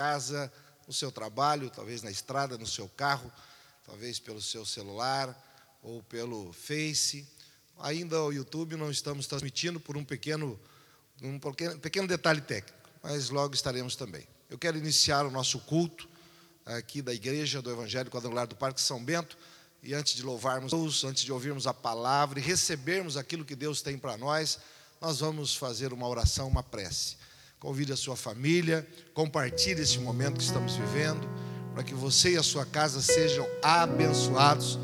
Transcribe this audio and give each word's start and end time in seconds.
casa, 0.00 0.50
no 0.86 0.94
seu 0.94 1.12
trabalho, 1.12 1.68
talvez 1.68 2.02
na 2.02 2.10
estrada, 2.10 2.56
no 2.56 2.66
seu 2.66 2.88
carro, 2.88 3.30
talvez 3.84 4.18
pelo 4.18 4.40
seu 4.40 4.64
celular 4.64 5.28
ou 5.82 6.02
pelo 6.04 6.54
Face. 6.54 7.28
Ainda 7.78 8.18
o 8.22 8.32
YouTube 8.32 8.76
não 8.76 8.90
estamos 8.90 9.26
transmitindo 9.26 9.78
por 9.78 9.98
um 9.98 10.04
pequeno, 10.04 10.58
um 11.20 11.38
pequeno, 11.78 12.08
detalhe 12.08 12.40
técnico, 12.40 12.88
mas 13.02 13.28
logo 13.28 13.54
estaremos 13.54 13.94
também. 13.94 14.26
Eu 14.48 14.58
quero 14.58 14.78
iniciar 14.78 15.26
o 15.26 15.30
nosso 15.30 15.58
culto 15.60 16.08
aqui 16.64 17.02
da 17.02 17.12
Igreja 17.12 17.60
do 17.60 17.70
Evangelho 17.70 18.10
Quadrangular 18.10 18.46
do 18.46 18.56
Parque 18.56 18.80
São 18.80 19.04
Bento. 19.04 19.36
E 19.82 19.92
antes 19.92 20.14
de 20.14 20.22
louvarmos 20.22 20.72
Deus, 20.72 21.04
antes 21.04 21.24
de 21.24 21.32
ouvirmos 21.32 21.66
a 21.66 21.74
palavra 21.74 22.38
e 22.38 22.42
recebermos 22.42 23.18
aquilo 23.18 23.44
que 23.44 23.54
Deus 23.54 23.82
tem 23.82 23.98
para 23.98 24.16
nós, 24.16 24.58
nós 24.98 25.20
vamos 25.20 25.54
fazer 25.54 25.92
uma 25.92 26.08
oração, 26.08 26.48
uma 26.48 26.62
prece. 26.62 27.16
Convide 27.60 27.92
a 27.92 27.96
sua 27.96 28.16
família, 28.16 28.86
compartilhe 29.12 29.82
esse 29.82 29.98
momento 29.98 30.38
que 30.38 30.42
estamos 30.42 30.76
vivendo, 30.76 31.28
para 31.74 31.82
que 31.82 31.92
você 31.92 32.30
e 32.30 32.36
a 32.38 32.42
sua 32.42 32.64
casa 32.64 33.02
sejam 33.02 33.46
abençoados. 33.62 34.78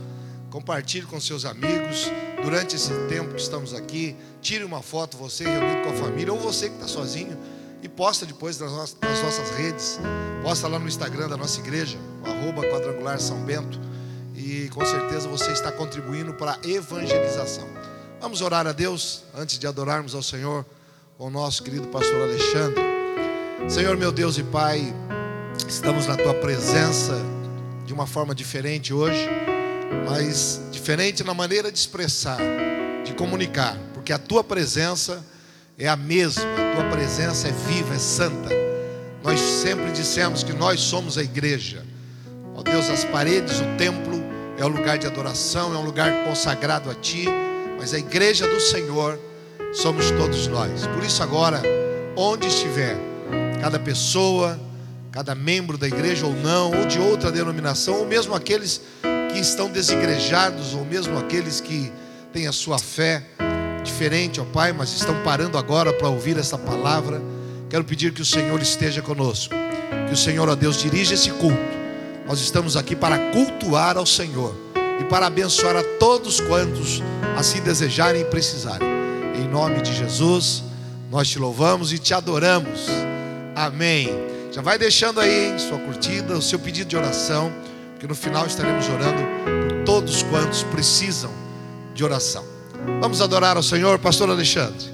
Compartilhe 0.51 1.07
com 1.07 1.19
seus 1.19 1.47
amigos 1.47 2.05
durante 2.43 2.77
esse 2.77 2.91
tempo 3.09 3.35
que 3.35 3.41
estamos 3.41 3.73
aqui. 3.73 4.15
Tire 4.43 4.63
uma 4.63 4.83
foto, 4.83 5.17
você 5.17 5.45
reunido 5.45 5.89
com 5.89 5.95
a 5.95 5.97
família, 5.97 6.31
ou 6.31 6.39
você 6.39 6.69
que 6.69 6.75
está 6.75 6.87
sozinho, 6.87 7.39
e 7.83 7.89
posta 7.89 8.27
depois 8.27 8.59
nas 8.59 8.71
nossas, 8.71 8.97
nas 9.01 9.23
nossas 9.23 9.51
redes. 9.57 9.99
Posta 10.43 10.69
lá 10.69 10.79
no 10.79 10.87
Instagram 10.87 11.31
da 11.31 11.37
nossa 11.39 11.59
igreja, 11.61 11.97
arroba 12.23 12.61
quadrangular 12.61 13.19
São 13.19 13.43
Bento. 13.43 13.81
E 14.35 14.69
com 14.69 14.85
certeza 14.85 15.27
você 15.29 15.51
está 15.51 15.73
contribuindo 15.73 16.35
para 16.35 16.53
a 16.53 16.69
evangelização. 16.69 17.67
Vamos 18.21 18.43
orar 18.43 18.67
a 18.67 18.73
Deus 18.73 19.23
antes 19.35 19.59
de 19.59 19.67
adorarmos 19.67 20.15
ao 20.15 20.23
Senhor 20.23 20.67
com 21.17 21.29
o 21.29 21.31
nosso 21.31 21.63
querido 21.63 21.89
pastor 21.89 22.21
Alexandre. 22.21 22.85
Senhor 23.69 23.97
meu 23.97 24.13
Deus 24.13 24.37
e 24.37 24.43
Pai, 24.43 24.95
estamos 25.67 26.07
na 26.07 26.15
tua 26.15 26.35
presença 26.35 27.15
de 27.87 27.95
uma 27.95 28.07
forma 28.07 28.35
diferente 28.35 28.93
hoje, 28.93 29.27
mas 30.05 30.61
diferente 30.71 31.25
na 31.25 31.33
maneira 31.33 31.73
de 31.73 31.79
expressar, 31.79 32.39
de 33.03 33.15
comunicar, 33.15 33.79
porque 33.95 34.13
a 34.13 34.19
tua 34.19 34.45
presença 34.45 35.25
é 35.79 35.89
a 35.89 35.97
mesma, 35.97 36.43
a 36.43 36.75
tua 36.75 36.91
presença 36.91 37.49
é 37.49 37.53
viva, 37.53 37.95
é 37.95 37.99
santa. 37.99 38.51
Nós 39.25 39.41
sempre 39.41 39.91
dissemos 39.93 40.43
que 40.43 40.53
nós 40.53 40.81
somos 40.81 41.17
a 41.17 41.23
igreja. 41.23 41.83
Ó 42.55 42.63
Deus, 42.63 42.91
as 42.91 43.05
paredes, 43.05 43.59
o 43.59 43.77
templo 43.79 44.23
é 44.59 44.65
o 44.67 44.69
lugar 44.69 44.99
de 44.99 45.07
adoração, 45.07 45.75
é 45.75 45.79
um 45.79 45.85
lugar 45.85 46.25
consagrado 46.25 46.91
a 46.91 46.95
ti, 46.95 47.25
mas 47.79 47.95
a 47.95 47.99
igreja 47.99 48.47
do 48.47 48.61
Senhor 48.61 49.19
somos 49.73 50.11
todos 50.13 50.47
nós. 50.47 50.87
Por 50.87 51.05
isso, 51.05 51.23
agora, 51.23 51.63
onde 52.17 52.47
estiver, 52.47 52.97
cada 53.61 53.79
pessoa, 53.79 54.59
cada 55.13 55.35
membro 55.35 55.79
da 55.79 55.87
igreja 55.87 56.27
ou 56.27 56.33
não, 56.33 56.79
ou 56.79 56.87
de 56.87 56.99
outra 56.99 57.31
denominação, 57.33 58.01
ou 58.01 58.07
mesmo 58.07 58.35
aqueles 58.35 58.81
que 59.33 59.39
estão 59.39 59.71
desigrejados, 59.71 60.75
ou 60.75 60.85
mesmo 60.85 61.19
aqueles 61.19 61.61
que 61.61 61.93
têm 62.33 62.47
a 62.47 62.53
sua 62.53 62.79
fé 62.79 63.23
diferente, 63.83 64.41
ó 64.41 64.45
Pai, 64.45 64.73
mas 64.73 64.93
estão 64.93 65.23
parando 65.23 65.57
agora 65.57 65.93
para 65.93 66.09
ouvir 66.09 66.37
essa 66.37 66.59
palavra. 66.59 67.23
Quero 67.71 67.85
pedir 67.85 68.13
que 68.13 68.23
o 68.23 68.27
Senhor 68.27 68.61
esteja 68.61 69.01
conosco, 69.01 69.55
que 70.07 70.13
o 70.13 70.17
Senhor, 70.17 70.49
ó 70.49 70.55
Deus, 70.55 70.77
dirija 70.77 71.15
esse 71.15 71.31
culto. 71.31 71.77
Nós 72.27 72.41
estamos 72.41 72.77
aqui 72.77 72.97
para 72.97 73.31
cultuar 73.31 73.97
ao 73.97 74.05
Senhor 74.05 74.55
e 75.01 75.05
para 75.05 75.27
abençoar 75.27 75.77
a 75.77 75.83
todos 75.99 76.41
quantos 76.41 77.03
assim 77.37 77.61
desejarem 77.61 78.23
e 78.23 78.25
precisarem. 78.25 78.96
Em 79.39 79.49
nome 79.49 79.83
de 79.83 79.95
Jesus, 79.95 80.65
nós 81.11 81.29
te 81.29 81.39
louvamos 81.39 81.93
e 81.93 81.99
te 81.99 82.15
adoramos. 82.15 82.87
Amém. 83.55 84.09
Já 84.53 84.63
vai 84.63 84.79
deixando 84.79 85.21
aí 85.21 85.51
hein, 85.51 85.59
sua 85.59 85.79
curtida, 85.79 86.37
o 86.37 86.41
seu 86.41 86.59
pedido 86.59 86.89
de 86.89 86.97
oração, 86.97 87.53
porque 87.93 88.07
no 88.07 88.15
final 88.15 88.47
estaremos 88.47 88.89
orando 88.89 89.23
por 89.45 89.85
todos 89.85 90.23
quantos 90.23 90.63
precisam 90.63 91.31
de 91.95 92.03
oração. 92.03 92.43
Vamos 93.01 93.21
adorar 93.21 93.57
ao 93.57 93.63
Senhor, 93.63 93.99
Pastor 93.99 94.31
Alexandre. 94.31 94.87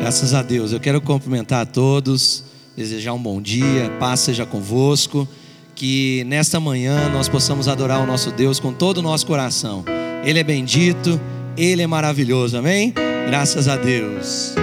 Graças 0.00 0.32
a 0.32 0.42
Deus. 0.42 0.72
Eu 0.72 0.80
quero 0.80 1.00
cumprimentar 1.00 1.60
a 1.62 1.66
todos, 1.66 2.44
desejar 2.74 3.12
um 3.12 3.22
bom 3.22 3.42
dia, 3.42 3.90
paz 4.00 4.20
seja 4.20 4.46
convosco. 4.46 5.28
Que 5.74 6.24
nesta 6.24 6.58
manhã 6.58 7.08
nós 7.10 7.28
possamos 7.28 7.68
adorar 7.68 8.00
o 8.00 8.06
nosso 8.06 8.30
Deus 8.32 8.58
com 8.58 8.72
todo 8.72 8.98
o 8.98 9.02
nosso 9.02 9.26
coração. 9.26 9.84
Ele 10.24 10.38
é 10.38 10.42
bendito, 10.42 11.20
ele 11.56 11.82
é 11.82 11.86
maravilhoso, 11.86 12.56
amém? 12.56 12.92
Graças 13.26 13.68
a 13.68 13.76
Deus. 13.76 14.54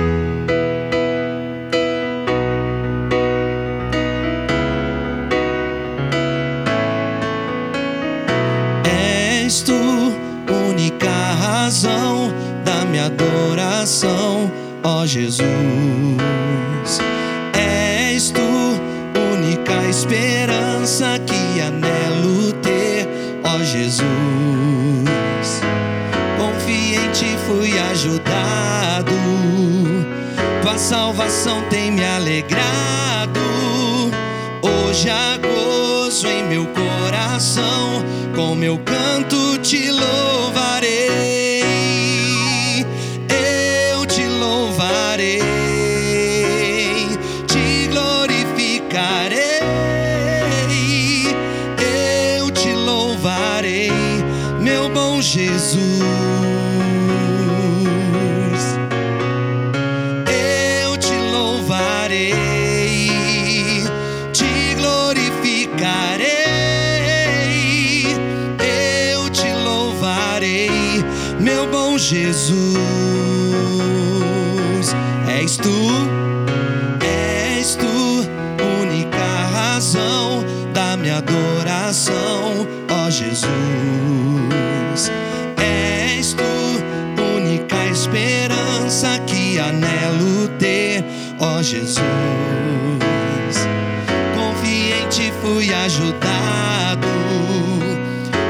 És 9.46 9.62
tu 9.62 9.74
única 10.52 11.10
razão 11.10 12.34
da 12.64 12.86
minha 12.86 13.06
adoração, 13.06 14.52
ó 14.84 15.06
Jesus. 15.06 15.46
És 17.54 18.32
tu 18.32 18.42
única 19.36 19.88
esperança 19.90 21.20
que 21.20 21.62
anelo 21.62 22.52
ter, 22.64 23.08
ó 23.44 23.60
Jesus. 23.64 24.65
Confiante 27.16 27.38
fui 27.48 27.80
ajudado, 27.80 29.14
tua 30.62 30.78
salvação 30.78 31.62
tem 31.70 31.90
me 31.90 32.04
alegrado. 32.04 33.40
Hoje 34.62 35.10
há 35.10 35.38
gozo 35.38 36.28
em 36.28 36.44
meu 36.44 36.66
coração, 36.68 38.04
com 38.36 38.54
meu 38.54 38.78
canto 38.80 39.58
te 39.60 39.90
louvarei. 39.92 40.85
Anelo 89.68 90.48
ter, 90.60 91.04
ó 91.40 91.62
Jesus. 91.62 92.00
Confiante 94.36 95.34
fui 95.42 95.74
ajudado, 95.74 97.08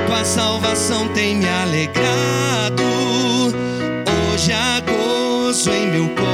tua 0.07 0.23
salvação 0.23 1.07
tem 1.09 1.35
me 1.37 1.47
alegrado. 1.47 2.83
Hoje 4.33 4.51
há 4.51 4.81
gozo 4.81 5.71
em 5.71 5.87
meu 5.87 6.09
coração, 6.09 6.24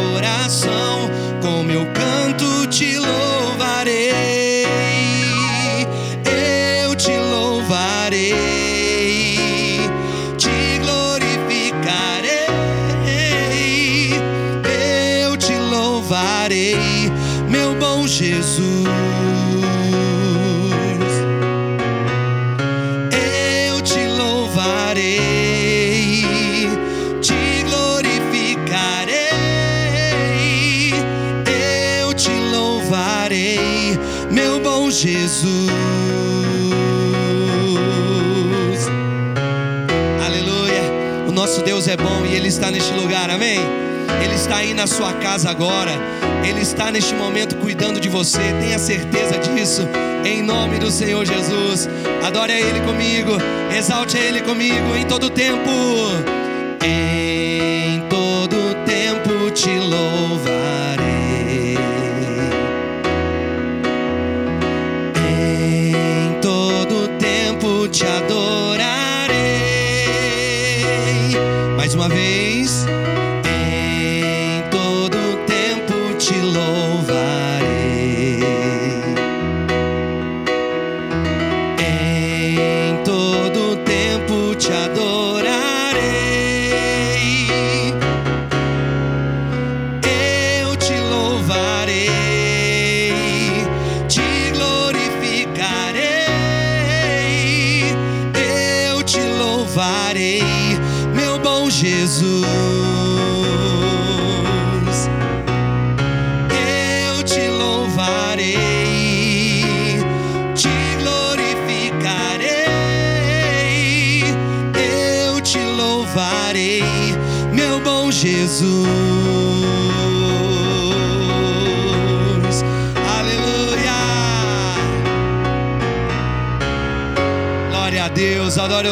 está 42.52 42.70
neste 42.70 42.94
lugar, 42.94 43.30
amém? 43.30 43.60
Ele 44.22 44.36
está 44.36 44.58
aí 44.58 44.74
na 44.74 44.86
sua 44.86 45.14
casa 45.14 45.50
agora. 45.50 45.92
Ele 46.46 46.60
está 46.60 46.92
neste 46.92 47.16
momento 47.16 47.56
cuidando 47.56 47.98
de 47.98 48.10
você, 48.10 48.42
tenha 48.60 48.78
certeza 48.78 49.38
disso, 49.38 49.88
em 50.26 50.42
nome 50.42 50.78
do 50.78 50.92
Senhor 50.92 51.26
Jesus. 51.26 51.88
Adore 52.22 52.52
a 52.52 52.60
Ele 52.60 52.82
comigo, 52.82 53.38
exalte 53.76 54.18
a 54.18 54.20
Ele 54.20 54.42
comigo 54.42 54.96
em 54.98 55.06
todo 55.06 55.30
tempo. 55.30 55.70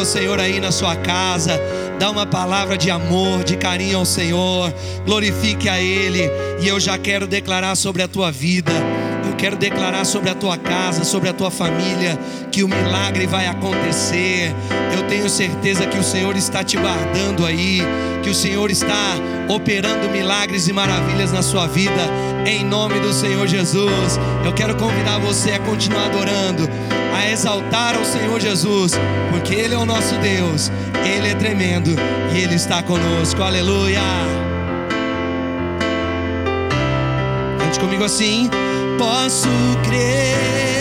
adore 0.00 0.02
o 0.02 0.04
Senhor 0.04 0.40
aí 0.40 0.60
na 0.60 0.72
sua 0.72 0.96
casa. 0.96 1.60
Dá 1.98 2.10
uma 2.10 2.26
palavra 2.26 2.76
de 2.76 2.90
amor, 2.90 3.44
de 3.44 3.56
carinho 3.56 3.98
ao 3.98 4.04
Senhor. 4.04 4.72
Glorifique 5.04 5.68
a 5.68 5.80
Ele. 5.80 6.30
E 6.60 6.68
eu 6.68 6.80
já 6.80 6.98
quero 6.98 7.26
declarar 7.26 7.74
sobre 7.76 8.02
a 8.02 8.08
tua 8.08 8.30
vida. 8.30 8.72
Eu 9.28 9.36
quero 9.36 9.56
declarar 9.56 10.04
sobre 10.04 10.30
a 10.30 10.34
tua 10.34 10.56
casa, 10.56 11.04
sobre 11.04 11.28
a 11.28 11.32
tua 11.32 11.50
família, 11.50 12.18
que 12.50 12.62
o 12.62 12.68
milagre 12.68 13.26
vai 13.26 13.46
acontecer. 13.46 14.54
Eu 14.96 15.06
tenho 15.08 15.28
certeza 15.28 15.86
que 15.86 15.98
o 15.98 16.04
Senhor 16.04 16.36
está 16.36 16.64
te 16.64 16.76
guardando 16.76 17.46
aí, 17.46 17.80
que 18.22 18.30
o 18.30 18.34
Senhor 18.34 18.70
está 18.70 19.14
operando 19.48 20.08
milagres 20.10 20.68
e 20.68 20.72
maravilhas 20.72 21.32
na 21.32 21.42
sua 21.42 21.66
vida, 21.66 22.08
em 22.46 22.64
nome 22.64 22.98
do 23.00 23.12
Senhor 23.12 23.46
Jesus. 23.46 24.18
Eu 24.44 24.52
quero 24.52 24.76
convidar 24.76 25.18
você 25.18 25.52
a 25.52 25.58
continuar 25.58 26.06
adorando, 26.06 26.68
exaltar 27.30 27.96
ao 27.96 28.04
Senhor 28.04 28.40
Jesus, 28.40 28.92
porque 29.30 29.54
Ele 29.54 29.74
é 29.74 29.78
o 29.78 29.86
nosso 29.86 30.14
Deus, 30.16 30.70
Ele 31.04 31.28
é 31.28 31.34
tremendo 31.34 31.90
e 32.34 32.40
Ele 32.40 32.54
está 32.54 32.82
conosco. 32.82 33.42
Aleluia. 33.42 34.00
Cante 37.58 37.80
comigo 37.80 38.04
assim. 38.04 38.50
Posso 38.98 39.48
crer 39.84 40.79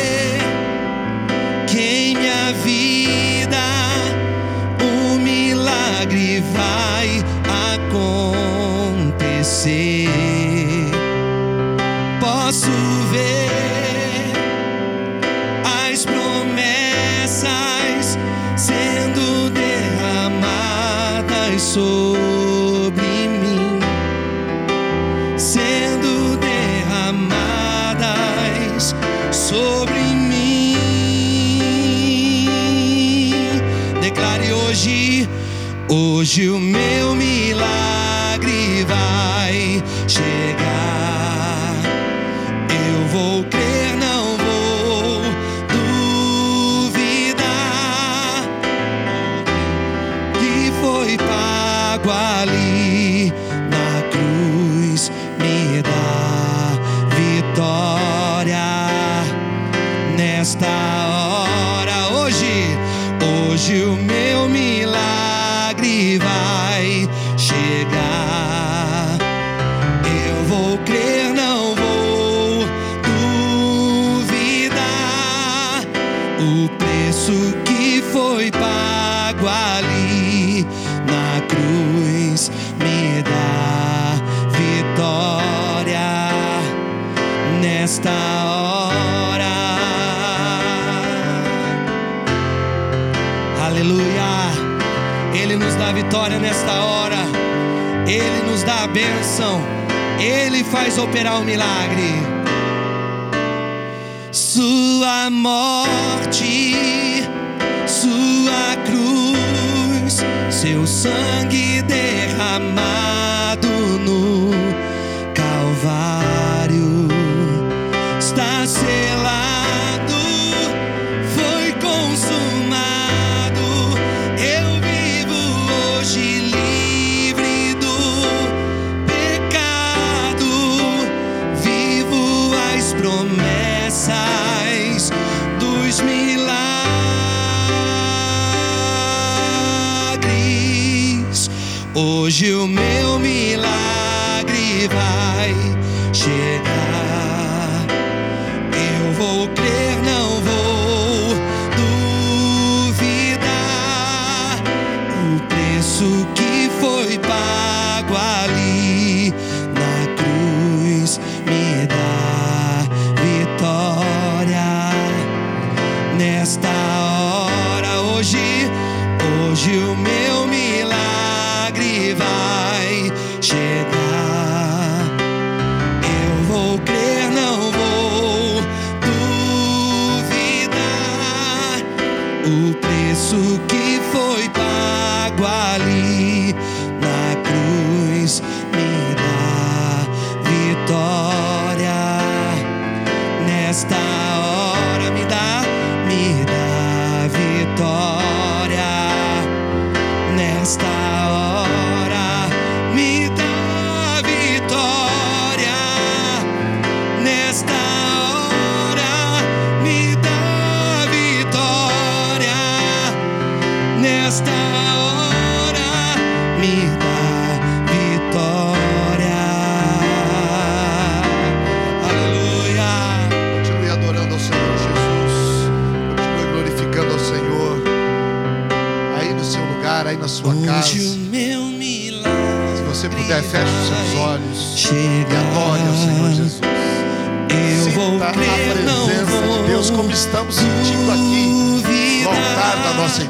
hoje 36.29 36.47
o 36.51 36.59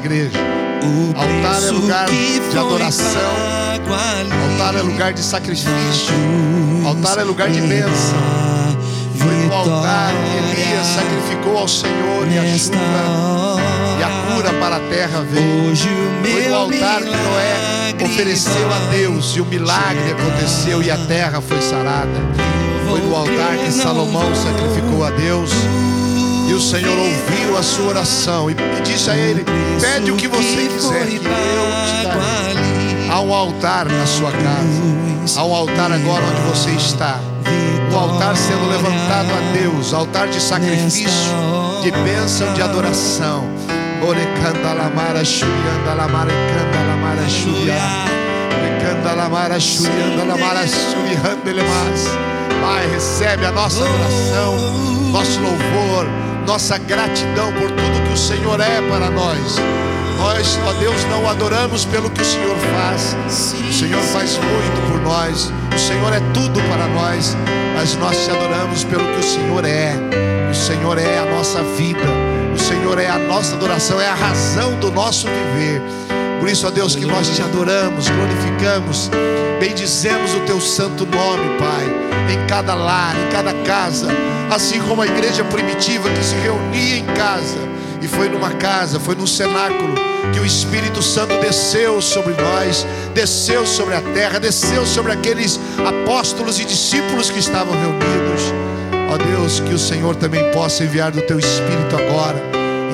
igreja. 0.00 0.38
O 0.82 1.18
Altar 1.18 1.62
é 1.62 1.70
lugar 1.70 2.06
de 2.08 2.58
adoração. 2.58 3.20
Altar 4.50 4.76
é 4.76 4.82
lugar 4.82 5.12
de 5.12 5.22
sacrifício. 5.22 6.14
Altar 6.86 7.18
é 7.18 7.24
lugar 7.24 7.50
de 7.50 7.60
bênção. 7.60 8.18
Foi 9.16 9.34
no 9.46 9.54
altar 9.54 10.12
que 10.12 10.60
Elias 10.60 10.86
sacrificou 10.86 11.58
ao 11.58 11.68
Senhor 11.68 12.26
e 12.30 12.38
a 12.38 12.58
chuva 12.58 13.60
e 13.98 14.02
a 14.02 14.34
cura 14.34 14.52
para 14.54 14.76
a 14.76 14.80
terra 14.80 15.22
veio. 15.22 15.76
Foi 15.76 16.48
no 16.48 16.54
altar 16.54 17.02
que 17.02 17.10
Noé 17.10 17.94
ofereceu 18.02 18.72
a 18.72 18.78
Deus 18.90 19.36
e 19.36 19.40
o 19.42 19.44
milagre 19.44 20.12
aconteceu 20.12 20.82
e 20.82 20.90
a 20.90 20.96
terra 20.96 21.42
foi 21.42 21.60
sarada. 21.60 22.08
Foi 22.88 23.00
no 23.00 23.14
altar 23.14 23.58
que 23.58 23.70
Salomão 23.70 24.34
sacrificou 24.34 25.04
a 25.04 25.10
Deus 25.10 25.50
e 26.50 26.52
o 26.52 26.60
Senhor 26.60 26.98
ouviu 26.98 27.56
a 27.56 27.62
sua 27.62 27.86
oração 27.86 28.50
e 28.50 28.54
disse 28.82 29.08
a 29.08 29.16
ele: 29.16 29.44
Pede 29.80 30.10
o 30.10 30.16
que 30.16 30.26
você 30.26 30.66
quiser 30.66 31.06
que 31.06 31.16
eu 31.16 31.22
te 31.22 32.04
darei. 32.04 33.08
Há 33.08 33.20
um 33.20 33.32
altar 33.32 33.86
na 33.86 34.04
sua 34.04 34.32
casa, 34.32 35.38
há 35.40 35.44
um 35.44 35.54
altar 35.54 35.92
agora 35.92 36.24
onde 36.24 36.40
você 36.50 36.70
está. 36.70 37.20
O 37.92 37.96
altar 37.96 38.36
sendo 38.36 38.68
levantado 38.68 39.28
a 39.32 39.52
Deus, 39.52 39.94
altar 39.94 40.28
de 40.28 40.40
sacrifício, 40.40 41.08
de 41.82 41.90
bênção, 41.92 42.52
de 42.52 42.62
adoração. 42.62 43.48
Lamara 44.00 44.74
lamara 44.74 45.22
lamara 45.94 45.94
lamara 45.94 46.32
lamara 46.88 47.22
lemas. 51.52 52.08
Pai, 52.60 52.86
recebe 52.90 53.46
a 53.46 53.52
nossa 53.52 53.84
adoração, 53.84 54.56
nosso 55.12 55.40
louvor, 55.40 56.06
nossa 56.50 56.78
gratidão 56.78 57.52
por 57.52 57.70
tudo 57.70 58.08
que 58.08 58.12
o 58.12 58.16
Senhor 58.16 58.58
é 58.58 58.82
para 58.88 59.08
nós. 59.08 59.56
Nós, 60.18 60.58
ó 60.66 60.72
Deus, 60.80 61.04
não 61.04 61.28
adoramos 61.28 61.84
pelo 61.84 62.10
que 62.10 62.22
o 62.22 62.24
Senhor 62.24 62.56
faz. 62.56 63.16
O 63.68 63.72
Senhor 63.72 64.02
faz 64.02 64.36
muito 64.36 64.90
por 64.90 65.00
nós. 65.00 65.52
O 65.72 65.78
Senhor 65.78 66.12
é 66.12 66.18
tudo 66.34 66.60
para 66.62 66.88
nós. 66.88 67.36
Mas 67.76 67.94
nós 67.94 68.24
te 68.24 68.32
adoramos 68.32 68.82
pelo 68.82 69.04
que 69.12 69.20
o 69.20 69.22
Senhor 69.22 69.64
é. 69.64 69.94
O 70.50 70.54
Senhor 70.54 70.98
é 70.98 71.20
a 71.20 71.24
nossa 71.26 71.62
vida. 71.62 72.08
O 72.52 72.58
Senhor 72.58 72.98
é 72.98 73.08
a 73.08 73.18
nossa 73.18 73.54
adoração, 73.54 74.00
é 74.00 74.08
a 74.08 74.14
razão 74.14 74.74
do 74.80 74.90
nosso 74.90 75.28
viver. 75.28 75.80
Por 76.40 76.48
isso, 76.48 76.66
ó 76.66 76.70
Deus, 76.70 76.96
que 76.96 77.04
nós 77.04 77.28
te 77.28 77.42
adoramos, 77.42 78.08
glorificamos, 78.08 79.08
bendizemos 79.60 80.34
o 80.34 80.40
teu 80.40 80.60
santo 80.60 81.06
nome, 81.06 81.56
Pai, 81.60 82.34
em 82.34 82.44
cada 82.48 82.74
lar, 82.74 83.14
em 83.14 83.30
cada 83.30 83.54
casa, 83.62 84.08
assim 84.50 84.80
como 84.80 85.02
a 85.02 85.06
igreja 85.06 85.44
primitiva 85.44 86.10
que 86.10 86.24
se 86.24 86.34
reunia 86.34 86.98
em 86.98 87.06
casa 87.06 87.58
e 88.02 88.08
foi 88.08 88.28
numa 88.28 88.50
casa, 88.50 88.98
foi 88.98 89.14
num 89.14 89.26
cenáculo 89.26 89.94
que 90.32 90.40
o 90.40 90.46
Espírito 90.46 91.02
Santo 91.02 91.38
desceu 91.40 92.00
sobre 92.00 92.34
nós, 92.34 92.86
desceu 93.14 93.66
sobre 93.66 93.94
a 93.94 94.00
terra, 94.00 94.38
desceu 94.38 94.84
sobre 94.86 95.12
aqueles 95.12 95.58
apóstolos 95.86 96.58
e 96.58 96.64
discípulos 96.64 97.30
que 97.30 97.38
estavam 97.38 97.74
reunidos. 97.74 98.52
Ó 99.12 99.16
Deus, 99.16 99.60
que 99.60 99.74
o 99.74 99.78
Senhor 99.78 100.16
também 100.16 100.50
possa 100.52 100.84
enviar 100.84 101.10
do 101.10 101.20
teu 101.22 101.38
Espírito 101.38 101.96
agora, 101.96 102.40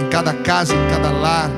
em 0.00 0.08
cada 0.08 0.32
casa, 0.32 0.74
em 0.74 0.90
cada 0.90 1.10
lar, 1.10 1.50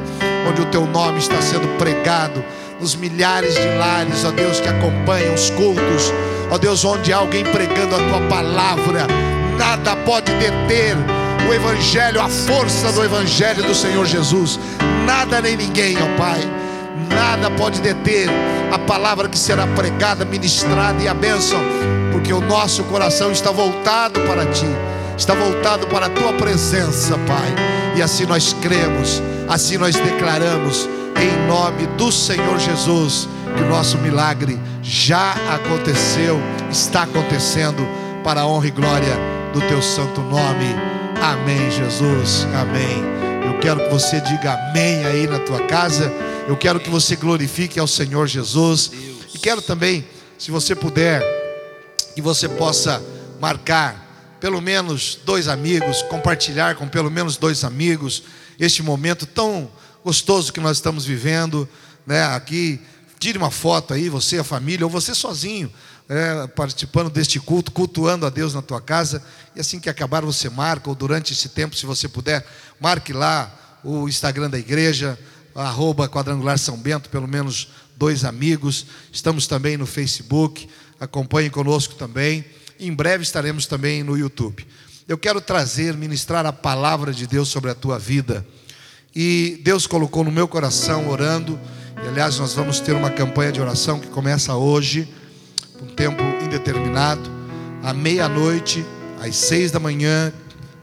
onde 0.48 0.62
o 0.62 0.66
teu 0.66 0.86
nome 0.86 1.18
está 1.18 1.40
sendo 1.40 1.68
pregado, 1.78 2.44
nos 2.80 2.94
milhares 2.94 3.54
de 3.54 3.66
lares, 3.76 4.24
ó 4.24 4.30
Deus, 4.30 4.60
que 4.60 4.68
acompanham 4.68 5.34
os 5.34 5.50
cultos, 5.50 6.12
ó 6.50 6.58
Deus, 6.58 6.84
onde 6.84 7.12
há 7.12 7.18
alguém 7.18 7.44
pregando 7.44 7.94
a 7.94 7.98
tua 7.98 8.20
palavra, 8.28 9.06
nada 9.58 9.96
pode 9.96 10.32
deter 10.34 10.96
o 11.48 11.52
Evangelho, 11.52 12.20
a 12.20 12.28
força 12.28 12.92
do 12.92 13.04
Evangelho 13.04 13.62
do 13.64 13.74
Senhor 13.74 14.06
Jesus. 14.06 14.58
Nada 15.04 15.40
nem 15.42 15.56
ninguém, 15.56 15.96
ó 15.96 16.16
Pai, 16.16 16.40
nada 17.08 17.50
pode 17.50 17.80
deter 17.80 18.28
a 18.72 18.78
palavra 18.78 19.28
que 19.28 19.38
será 19.38 19.66
pregada, 19.66 20.24
ministrada 20.24 21.02
e 21.02 21.08
a 21.08 21.14
bênção, 21.14 21.60
porque 22.12 22.32
o 22.32 22.40
nosso 22.40 22.84
coração 22.84 23.32
está 23.32 23.50
voltado 23.50 24.20
para 24.20 24.46
Ti, 24.46 24.66
está 25.16 25.34
voltado 25.34 25.86
para 25.88 26.06
a 26.06 26.10
Tua 26.10 26.32
presença, 26.34 27.18
Pai. 27.26 27.54
E 27.96 28.02
assim 28.02 28.26
nós 28.26 28.52
cremos, 28.62 29.20
assim 29.48 29.76
nós 29.76 29.96
declaramos, 29.96 30.88
em 31.20 31.48
nome 31.48 31.86
do 31.96 32.12
Senhor 32.12 32.58
Jesus, 32.60 33.28
que 33.56 33.62
o 33.62 33.68
nosso 33.68 33.98
milagre 33.98 34.58
já 34.82 35.32
aconteceu, 35.52 36.40
está 36.70 37.02
acontecendo, 37.02 37.86
para 38.22 38.42
a 38.42 38.46
honra 38.46 38.66
e 38.66 38.70
glória 38.70 39.37
do 39.52 39.60
Teu 39.66 39.80
santo 39.80 40.20
nome. 40.20 40.66
Amém, 41.22 41.70
Jesus. 41.70 42.46
Amém. 42.54 43.02
Eu 43.46 43.58
quero 43.60 43.84
que 43.84 43.90
você 43.90 44.20
diga 44.20 44.52
amém 44.52 45.04
aí 45.04 45.26
na 45.26 45.38
tua 45.38 45.66
casa. 45.66 46.12
Eu 46.46 46.56
quero 46.56 46.78
que 46.78 46.90
você 46.90 47.16
glorifique 47.16 47.78
ao 47.78 47.86
Senhor 47.86 48.26
Jesus. 48.26 48.90
E 49.34 49.38
quero 49.38 49.62
também, 49.62 50.06
se 50.38 50.50
você 50.50 50.74
puder, 50.74 51.22
que 52.14 52.20
você 52.20 52.48
possa 52.48 53.02
marcar 53.40 54.36
pelo 54.40 54.60
menos 54.60 55.18
dois 55.24 55.48
amigos, 55.48 56.02
compartilhar 56.02 56.76
com 56.76 56.86
pelo 56.86 57.10
menos 57.10 57.36
dois 57.36 57.64
amigos 57.64 58.22
este 58.58 58.82
momento 58.82 59.26
tão 59.26 59.70
gostoso 60.04 60.52
que 60.52 60.60
nós 60.60 60.76
estamos 60.76 61.04
vivendo, 61.04 61.68
né? 62.06 62.24
Aqui, 62.24 62.80
tire 63.18 63.38
uma 63.38 63.50
foto 63.50 63.94
aí, 63.94 64.08
você, 64.08 64.38
a 64.38 64.44
família, 64.44 64.86
ou 64.86 64.90
você 64.90 65.14
sozinho, 65.14 65.72
né? 66.08 66.46
participando 66.54 67.10
deste 67.10 67.38
culto, 67.38 67.70
cultuando 67.70 68.24
a 68.24 68.30
Deus 68.30 68.54
na 68.54 68.62
tua 68.62 68.80
casa. 68.80 69.22
E 69.54 69.60
assim 69.60 69.78
que 69.78 69.90
acabar, 69.90 70.24
você 70.24 70.48
marca, 70.48 70.88
ou 70.88 70.94
durante 70.94 71.32
esse 71.32 71.50
tempo, 71.50 71.76
se 71.76 71.84
você 71.84 72.08
puder, 72.08 72.46
marque 72.80 73.12
lá 73.12 73.52
o 73.84 74.08
Instagram 74.08 74.48
da 74.48 74.58
igreja, 74.58 75.18
arroba 75.54 76.08
quadrangular 76.08 76.58
São 76.58 76.76
Bento, 76.76 77.10
pelo 77.10 77.28
menos 77.28 77.68
dois 77.96 78.24
amigos. 78.24 78.86
Estamos 79.12 79.46
também 79.46 79.76
no 79.76 79.86
Facebook, 79.86 80.68
acompanhe 80.98 81.50
conosco 81.50 81.94
também. 81.94 82.44
Em 82.80 82.92
breve 82.92 83.22
estaremos 83.22 83.66
também 83.66 84.02
no 84.02 84.16
YouTube. 84.16 84.66
Eu 85.06 85.18
quero 85.18 85.40
trazer, 85.40 85.96
ministrar 85.96 86.46
a 86.46 86.52
palavra 86.52 87.12
de 87.12 87.26
Deus 87.26 87.48
sobre 87.48 87.70
a 87.70 87.74
tua 87.74 87.98
vida. 87.98 88.46
E 89.16 89.60
Deus 89.64 89.86
colocou 89.86 90.22
no 90.22 90.30
meu 90.30 90.46
coração 90.46 91.08
orando. 91.08 91.58
E 92.04 92.06
aliás, 92.06 92.38
nós 92.38 92.54
vamos 92.54 92.78
ter 92.78 92.92
uma 92.92 93.10
campanha 93.10 93.50
de 93.50 93.60
oração 93.60 93.98
que 93.98 94.06
começa 94.08 94.54
hoje, 94.54 95.08
um 95.82 95.86
tempo 95.86 96.22
indeterminado, 96.42 97.30
à 97.82 97.92
meia-noite, 97.92 98.84
às 99.20 99.36
seis 99.36 99.70
da 99.70 99.78
manhã, 99.78 100.32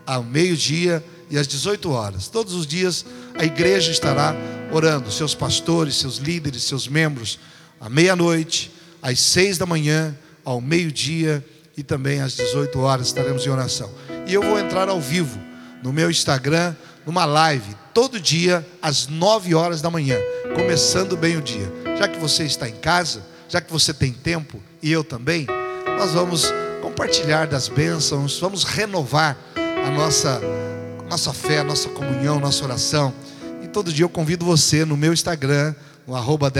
ao 0.05 0.23
meio-dia 0.23 1.03
e 1.29 1.37
às 1.37 1.47
18 1.47 1.91
horas. 1.91 2.27
Todos 2.27 2.53
os 2.53 2.65
dias 2.65 3.05
a 3.37 3.43
igreja 3.43 3.91
estará 3.91 4.35
orando, 4.71 5.11
seus 5.11 5.35
pastores, 5.35 5.95
seus 5.95 6.17
líderes, 6.17 6.63
seus 6.63 6.87
membros, 6.87 7.39
à 7.79 7.89
meia-noite, 7.89 8.71
às 9.01 9.19
seis 9.19 9.57
da 9.57 9.65
manhã, 9.65 10.15
ao 10.43 10.61
meio-dia 10.61 11.43
e 11.77 11.83
também 11.83 12.21
às 12.21 12.33
18 12.35 12.79
horas 12.79 13.07
estaremos 13.07 13.45
em 13.45 13.49
oração. 13.49 13.91
E 14.27 14.33
eu 14.33 14.41
vou 14.41 14.59
entrar 14.59 14.87
ao 14.87 14.99
vivo 14.99 15.39
no 15.83 15.91
meu 15.91 16.09
Instagram, 16.09 16.75
numa 17.05 17.25
live, 17.25 17.75
todo 17.93 18.19
dia 18.19 18.65
às 18.81 19.07
9 19.07 19.53
horas 19.53 19.81
da 19.81 19.89
manhã, 19.89 20.17
começando 20.55 21.15
bem 21.15 21.37
o 21.37 21.41
dia. 21.41 21.71
Já 21.97 22.07
que 22.07 22.19
você 22.19 22.43
está 22.43 22.67
em 22.67 22.75
casa, 22.75 23.23
já 23.49 23.61
que 23.61 23.71
você 23.71 23.93
tem 23.93 24.11
tempo 24.11 24.61
e 24.81 24.91
eu 24.91 25.03
também, 25.03 25.47
nós 25.97 26.11
vamos 26.11 26.51
compartilhar 26.81 27.47
das 27.47 27.67
bênçãos, 27.67 28.39
vamos 28.39 28.63
renovar 28.63 29.37
a 29.55 29.89
nossa 29.91 30.41
nossa 31.09 31.33
fé, 31.33 31.59
a 31.59 31.63
nossa 31.63 31.89
comunhão, 31.89 32.39
nossa 32.39 32.63
oração. 32.63 33.13
Então 33.61 33.67
todo 33.67 33.93
dia 33.93 34.03
eu 34.05 34.09
convido 34.09 34.45
você 34.45 34.85
no 34.85 34.97
meu 34.97 35.13
Instagram, 35.13 35.75
no 36.07 36.15
arroba 36.15 36.51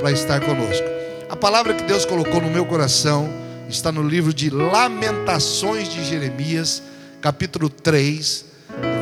para 0.00 0.10
estar 0.10 0.40
conosco. 0.40 0.86
A 1.28 1.36
palavra 1.36 1.74
que 1.74 1.82
Deus 1.84 2.04
colocou 2.04 2.40
no 2.40 2.50
meu 2.50 2.64
coração 2.64 3.28
está 3.68 3.90
no 3.90 4.02
livro 4.02 4.32
de 4.32 4.48
Lamentações 4.48 5.88
de 5.88 6.04
Jeremias, 6.04 6.82
capítulo 7.20 7.68
3, 7.68 8.44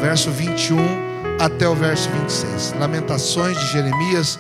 verso 0.00 0.30
21 0.30 0.78
até 1.38 1.68
o 1.68 1.74
verso 1.74 2.08
26. 2.10 2.74
Lamentações 2.78 3.58
de 3.58 3.72
Jeremias, 3.72 4.38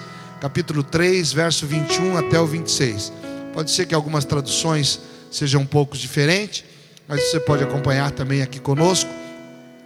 3, 0.48 1.32
verso 1.32 1.66
21 1.66 2.16
até 2.16 2.40
o 2.40 2.46
26. 2.46 3.12
Pode 3.52 3.70
ser 3.70 3.86
que 3.86 3.94
algumas 3.94 4.24
traduções 4.24 5.00
sejam 5.30 5.62
um 5.62 5.66
pouco 5.66 5.96
diferentes, 5.96 6.64
mas 7.06 7.22
você 7.22 7.40
pode 7.40 7.62
acompanhar 7.62 8.10
também 8.10 8.42
aqui 8.42 8.58
conosco 8.58 9.10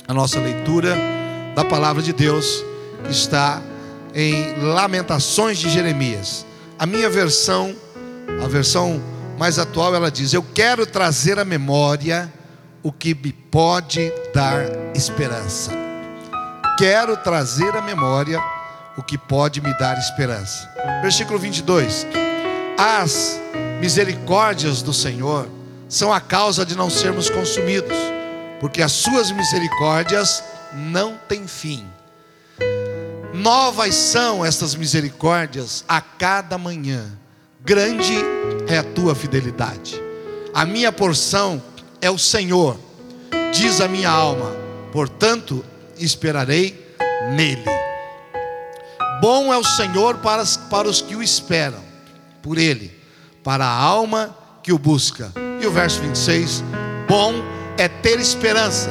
a 0.07 0.15
nossa 0.15 0.41
leitura 0.41 0.97
da 1.55 1.65
palavra 1.65 2.03
de 2.03 2.13
Deus 2.13 2.65
que 3.05 3.13
está 3.13 3.63
em 4.15 4.55
Lamentações 4.61 5.59
de 5.59 5.69
Jeremias. 5.69 6.47
A 6.79 6.87
minha 6.87 7.11
versão, 7.11 7.75
a 8.43 8.49
versão 8.49 9.03
mais 9.39 9.59
atual, 9.59 9.95
ela 9.95 10.11
diz: 10.11 10.33
Eu 10.33 10.43
quero 10.43 10.87
trazer 10.87 11.39
à 11.39 11.45
memória 11.45 12.33
o 12.83 12.93
que 12.93 13.15
me 13.15 13.33
pode 13.33 14.13
dar 14.35 14.65
esperança. 14.95 15.73
Quero 16.79 17.17
trazer 17.17 17.77
à 17.77 17.83
memória 17.83 18.41
o 18.99 19.03
que 19.03 19.17
pode 19.17 19.61
me 19.61 19.73
dar 19.79 19.97
esperança. 19.97 20.69
Versículo 21.01 21.39
22. 21.39 22.05
As 22.77 23.41
misericórdias 23.81 24.83
do 24.83 24.93
Senhor 24.93 25.49
são 25.89 26.13
a 26.13 26.21
causa 26.21 26.67
de 26.67 26.77
não 26.77 26.91
sermos 26.91 27.31
consumidos, 27.31 27.97
porque 28.61 28.83
as 28.83 28.91
suas 28.91 29.31
misericórdias 29.31 30.43
não 30.75 31.17
tem 31.29 31.47
fim. 31.47 31.87
Novas 33.33 33.95
são 33.95 34.45
estas 34.45 34.75
misericórdias 34.75 35.85
a 35.89 36.01
cada 36.01 36.59
manhã. 36.59 37.17
Grande 37.65 38.17
é 38.67 38.79
a 38.79 38.83
tua 38.83 39.15
fidelidade. 39.15 40.03
A 40.53 40.67
minha 40.67 40.91
porção 40.91 41.63
é 42.01 42.11
o 42.11 42.19
Senhor, 42.19 42.77
diz 43.53 43.81
a 43.81 43.87
minha 43.87 44.11
alma. 44.11 44.57
Portanto, 44.91 45.65
esperarei 45.97 46.97
nele. 47.37 47.88
Bom 49.21 49.53
é 49.53 49.59
o 49.59 49.65
Senhor 49.65 50.19
para, 50.19 50.45
para 50.71 50.89
os 50.89 51.01
que 51.01 51.17
o 51.17 51.23
esperam, 51.23 51.83
por 52.41 52.57
ele, 52.57 52.97
para 53.43 53.65
a 53.65 53.75
alma 53.75 54.37
que 54.63 54.73
o 54.73 54.79
busca. 54.79 55.33
E 55.61 55.67
o 55.67 55.73
verso 55.73 56.01
26: 56.01 56.63
Bom 57.09 57.35
é 57.77 57.89
ter 57.89 58.21
esperança 58.21 58.91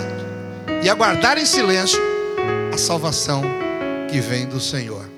e 0.83 0.89
aguardar 0.89 1.37
em 1.37 1.45
silêncio 1.45 1.99
a 2.73 2.77
salvação 2.77 3.41
que 4.09 4.19
vem 4.19 4.45
do 4.45 4.59
Senhor. 4.59 5.09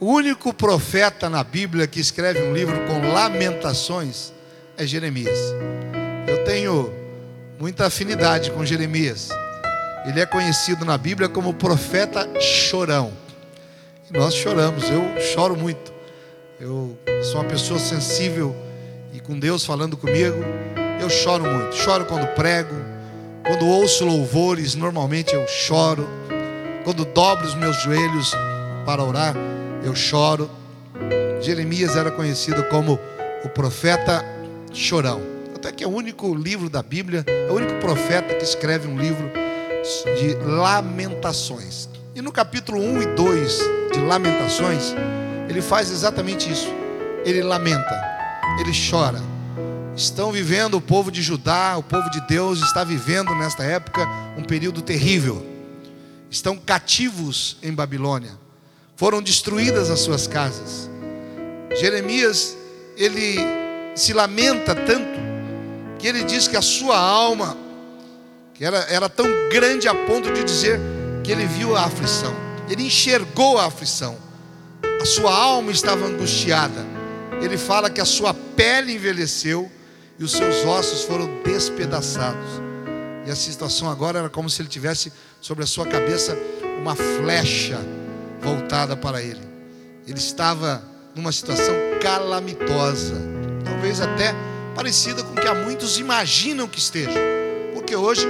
O 0.00 0.06
único 0.06 0.54
profeta 0.54 1.28
na 1.28 1.44
Bíblia 1.44 1.86
que 1.86 2.00
escreve 2.00 2.40
um 2.40 2.54
livro 2.54 2.78
com 2.86 3.12
lamentações 3.12 4.32
é 4.76 4.86
Jeremias. 4.86 5.38
Eu 6.26 6.44
tenho 6.44 6.92
muita 7.58 7.86
afinidade 7.86 8.50
com 8.52 8.64
Jeremias. 8.64 9.28
Ele 10.06 10.20
é 10.20 10.24
conhecido 10.24 10.84
na 10.84 10.96
Bíblia 10.96 11.28
como 11.28 11.52
profeta 11.52 12.28
chorão. 12.40 13.12
E 14.10 14.16
nós 14.16 14.32
choramos, 14.32 14.84
eu 14.88 15.20
choro 15.20 15.54
muito. 15.54 15.92
Eu 16.58 16.96
sou 17.24 17.42
uma 17.42 17.44
pessoa 17.44 17.78
sensível 17.78 18.56
e 19.12 19.20
com 19.20 19.38
Deus 19.38 19.66
falando 19.66 19.98
comigo, 19.98 20.36
eu 20.98 21.10
choro 21.10 21.44
muito. 21.44 21.76
Choro 21.76 22.06
quando 22.06 22.26
prego, 22.28 22.74
quando 23.46 23.66
ouço 23.66 24.06
louvores, 24.06 24.74
normalmente 24.74 25.34
eu 25.34 25.46
choro. 25.46 26.08
Quando 26.84 27.04
dobro 27.04 27.46
os 27.46 27.54
meus 27.54 27.82
joelhos 27.82 28.32
para 28.86 29.04
orar, 29.04 29.34
eu 29.84 29.94
choro. 29.94 30.50
Jeremias 31.42 31.94
era 31.94 32.10
conhecido 32.10 32.64
como 32.64 32.98
o 33.44 33.48
profeta 33.50 34.24
chorão. 34.72 35.20
Até 35.54 35.70
que 35.70 35.84
é 35.84 35.86
o 35.86 35.90
único 35.90 36.34
livro 36.34 36.70
da 36.70 36.82
Bíblia, 36.82 37.26
é 37.26 37.52
o 37.52 37.56
único 37.56 37.74
profeta 37.74 38.34
que 38.34 38.44
escreve 38.44 38.88
um 38.88 38.98
livro 38.98 39.30
de 40.18 40.34
lamentações. 40.46 41.90
E 42.14 42.22
no 42.22 42.32
capítulo 42.32 42.80
1 42.80 43.02
e 43.02 43.06
2 43.14 43.77
de 43.98 44.04
Lamentações, 44.04 44.94
ele 45.48 45.60
faz 45.60 45.90
exatamente 45.90 46.50
isso. 46.50 46.72
Ele 47.24 47.42
lamenta, 47.42 48.00
ele 48.60 48.72
chora 48.90 49.20
estão 49.98 50.30
vivendo, 50.30 50.76
o 50.76 50.80
povo 50.80 51.10
de 51.10 51.20
Judá, 51.20 51.76
o 51.76 51.82
povo 51.82 52.08
de 52.10 52.20
Deus 52.22 52.60
está 52.60 52.84
vivendo 52.84 53.34
nesta 53.34 53.64
época 53.64 54.08
um 54.36 54.42
período 54.42 54.80
terrível. 54.80 55.44
Estão 56.30 56.56
cativos 56.56 57.56
em 57.62 57.72
Babilônia. 57.72 58.32
Foram 58.96 59.20
destruídas 59.20 59.90
as 59.90 60.00
suas 60.00 60.26
casas. 60.26 60.88
Jeremias, 61.76 62.56
ele 62.96 63.38
se 63.94 64.12
lamenta 64.12 64.74
tanto 64.74 65.18
que 65.98 66.06
ele 66.06 66.22
diz 66.22 66.46
que 66.46 66.56
a 66.56 66.62
sua 66.62 66.98
alma 66.98 67.56
que 68.54 68.64
era, 68.64 68.78
era 68.88 69.08
tão 69.08 69.26
grande 69.50 69.88
a 69.88 69.94
ponto 69.94 70.32
de 70.32 70.42
dizer 70.42 70.80
que 71.22 71.30
ele 71.30 71.46
viu 71.46 71.76
a 71.76 71.84
aflição. 71.84 72.34
Ele 72.70 72.84
enxergou 72.84 73.58
a 73.58 73.66
aflição. 73.66 74.16
A 75.00 75.04
sua 75.04 75.32
alma 75.32 75.70
estava 75.70 76.06
angustiada. 76.06 76.84
Ele 77.40 77.56
fala 77.56 77.88
que 77.88 78.00
a 78.00 78.04
sua 78.04 78.34
pele 78.34 78.94
envelheceu 78.94 79.70
e 80.18 80.24
os 80.24 80.32
seus 80.32 80.64
ossos 80.64 81.02
foram 81.04 81.42
despedaçados. 81.42 82.60
E 83.26 83.30
a 83.30 83.36
situação 83.36 83.90
agora 83.90 84.18
era 84.18 84.28
como 84.28 84.50
se 84.50 84.60
ele 84.60 84.68
tivesse 84.68 85.12
sobre 85.40 85.62
a 85.62 85.66
sua 85.66 85.86
cabeça 85.86 86.36
uma 86.80 86.96
flecha 86.96 87.78
voltada 88.40 88.96
para 88.96 89.22
ele. 89.22 89.46
Ele 90.06 90.18
estava 90.18 90.82
numa 91.14 91.32
situação 91.32 91.74
calamitosa, 92.00 93.16
talvez 93.64 94.00
até 94.00 94.34
parecida 94.74 95.22
com 95.22 95.32
o 95.32 95.36
que 95.36 95.46
há 95.46 95.54
muitos 95.54 95.98
imaginam 95.98 96.66
que 96.66 96.78
esteja. 96.78 97.18
Porque 97.74 97.94
hoje, 97.94 98.26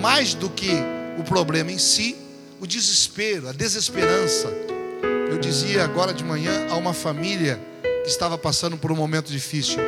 mais 0.00 0.34
do 0.34 0.50
que 0.50 0.70
o 1.18 1.24
problema 1.24 1.72
em 1.72 1.78
si, 1.78 2.16
o 2.60 2.66
desespero, 2.66 3.48
a 3.48 3.52
desesperança. 3.52 4.48
Eu 5.30 5.38
dizia 5.38 5.84
agora 5.84 6.12
de 6.12 6.24
manhã 6.24 6.66
a 6.70 6.76
uma 6.76 6.92
família 6.92 7.60
que 8.02 8.08
estava 8.08 8.38
passando 8.38 8.76
por 8.76 8.90
um 8.90 8.96
momento 8.96 9.30
difícil. 9.30 9.78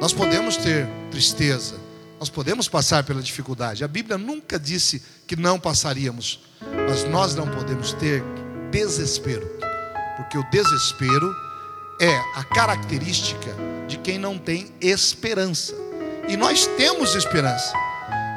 Nós 0.00 0.12
podemos 0.12 0.56
ter 0.56 0.86
tristeza, 1.10 1.76
nós 2.18 2.28
podemos 2.28 2.68
passar 2.68 3.04
pela 3.04 3.22
dificuldade. 3.22 3.84
A 3.84 3.88
Bíblia 3.88 4.18
nunca 4.18 4.58
disse 4.58 5.02
que 5.26 5.36
não 5.36 5.58
passaríamos, 5.58 6.40
mas 6.88 7.04
nós 7.04 7.34
não 7.34 7.48
podemos 7.48 7.92
ter 7.94 8.22
desespero, 8.70 9.48
porque 10.16 10.36
o 10.36 10.44
desespero 10.50 11.34
é 12.00 12.14
a 12.34 12.44
característica 12.44 13.54
de 13.88 13.96
quem 13.98 14.18
não 14.18 14.36
tem 14.36 14.70
esperança. 14.80 15.74
E 16.28 16.36
nós 16.36 16.66
temos 16.76 17.14
esperança. 17.14 17.72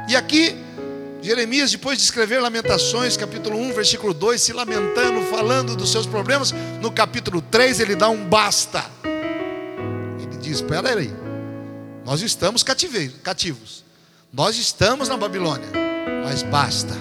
E 0.08 0.15
aqui, 0.15 0.56
Jeremias, 1.21 1.71
depois 1.71 1.97
de 1.97 2.03
escrever 2.05 2.39
Lamentações, 2.39 3.17
capítulo 3.17 3.58
1, 3.58 3.73
versículo 3.73 4.13
2, 4.13 4.41
se 4.41 4.53
lamentando, 4.53 5.21
falando 5.23 5.75
dos 5.75 5.91
seus 5.91 6.05
problemas, 6.05 6.53
no 6.82 6.91
capítulo 6.91 7.41
3 7.41 7.82
ele 7.82 7.95
dá 7.95 8.10
um 8.10 8.25
basta. 8.25 8.86
Ele 9.03 10.38
diz: 10.38 10.58
Espera 10.58 10.97
aí, 10.97 11.13
nós 12.05 12.21
estamos 12.21 12.63
cativos. 12.63 13.84
Nós 14.32 14.58
estamos 14.58 15.10
na 15.10 15.17
Babilônia. 15.17 15.67
Mas 16.23 16.43
basta. 16.43 16.93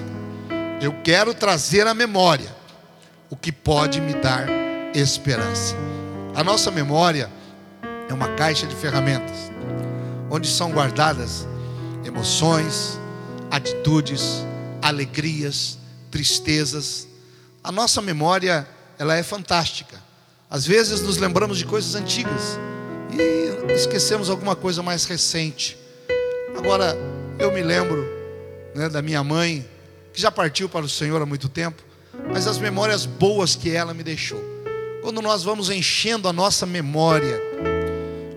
Eu 0.80 0.94
quero 1.02 1.34
trazer 1.34 1.86
à 1.86 1.94
memória 1.94 2.56
o 3.30 3.36
que 3.36 3.52
pode 3.52 4.00
me 4.00 4.14
dar 4.14 4.46
esperança. 4.94 5.76
A 6.34 6.42
nossa 6.42 6.70
memória 6.70 7.30
é 8.08 8.14
uma 8.14 8.28
caixa 8.34 8.66
de 8.66 8.74
ferramentas 8.74 9.50
onde 10.30 10.48
são 10.48 10.70
guardadas 10.70 11.46
emoções, 12.04 12.98
atitudes, 13.50 14.44
alegrias, 14.82 15.78
tristezas. 16.10 17.08
A 17.62 17.72
nossa 17.72 18.00
memória, 18.00 18.66
ela 18.98 19.16
é 19.16 19.22
fantástica. 19.22 20.02
Às 20.50 20.66
vezes 20.66 21.00
nos 21.00 21.18
lembramos 21.18 21.58
de 21.58 21.66
coisas 21.66 21.94
antigas 21.94 22.58
e 23.12 23.72
esquecemos 23.72 24.30
alguma 24.30 24.56
coisa 24.56 24.82
mais 24.82 25.04
recente. 25.04 25.76
Agora, 26.56 26.96
eu 27.38 27.52
me 27.52 27.62
lembro 27.62 28.06
né, 28.74 28.88
da 28.88 29.02
minha 29.02 29.22
mãe, 29.22 29.68
que 30.12 30.20
já 30.20 30.30
partiu 30.30 30.68
para 30.68 30.84
o 30.84 30.88
Senhor 30.88 31.20
há 31.20 31.26
muito 31.26 31.48
tempo, 31.48 31.82
mas 32.32 32.46
as 32.46 32.58
memórias 32.58 33.06
boas 33.06 33.54
que 33.54 33.70
ela 33.70 33.92
me 33.92 34.02
deixou. 34.02 34.42
Quando 35.02 35.22
nós 35.22 35.42
vamos 35.42 35.70
enchendo 35.70 36.28
a 36.28 36.32
nossa 36.32 36.66
memória 36.66 37.40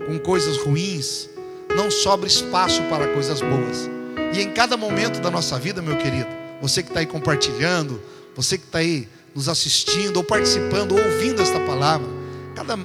com 0.06 0.18
coisas 0.18 0.58
ruins, 0.58 1.28
não 1.74 1.90
sobra 1.90 2.26
espaço 2.26 2.82
para 2.84 3.08
coisas 3.08 3.40
boas. 3.40 3.90
E 4.32 4.40
em 4.40 4.50
cada 4.50 4.76
momento 4.76 5.20
da 5.20 5.30
nossa 5.30 5.58
vida, 5.58 5.82
meu 5.82 5.96
querido, 5.96 6.28
você 6.60 6.82
que 6.82 6.88
está 6.88 7.00
aí 7.00 7.06
compartilhando, 7.06 8.00
você 8.34 8.56
que 8.56 8.64
está 8.64 8.78
aí 8.78 9.08
nos 9.34 9.48
assistindo, 9.48 10.18
ou 10.18 10.24
participando, 10.24 10.92
ou 10.92 11.04
ouvindo 11.04 11.42
esta 11.42 11.60
palavra, 11.60 12.06
cada 12.54 12.76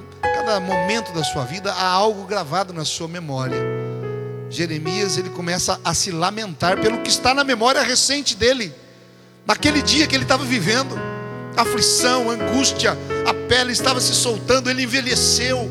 cada 0.48 0.60
momento 0.60 1.12
da 1.12 1.22
sua 1.22 1.44
vida 1.44 1.70
há 1.70 1.84
algo 1.84 2.24
gravado 2.24 2.72
na 2.72 2.82
sua 2.82 3.06
memória. 3.06 3.60
Jeremias 4.48 5.18
ele 5.18 5.28
começa 5.28 5.78
a 5.84 5.92
se 5.92 6.10
lamentar 6.10 6.80
pelo 6.80 7.02
que 7.02 7.10
está 7.10 7.34
na 7.34 7.44
memória 7.44 7.82
recente 7.82 8.34
dele, 8.34 8.72
naquele 9.46 9.82
dia 9.82 10.06
que 10.06 10.16
ele 10.16 10.24
estava 10.24 10.44
vivendo. 10.44 10.98
aflição, 11.54 12.30
angústia, 12.30 12.96
a 13.26 13.34
pele 13.34 13.72
estava 13.72 14.00
se 14.00 14.14
soltando, 14.14 14.70
ele 14.70 14.84
envelheceu. 14.84 15.68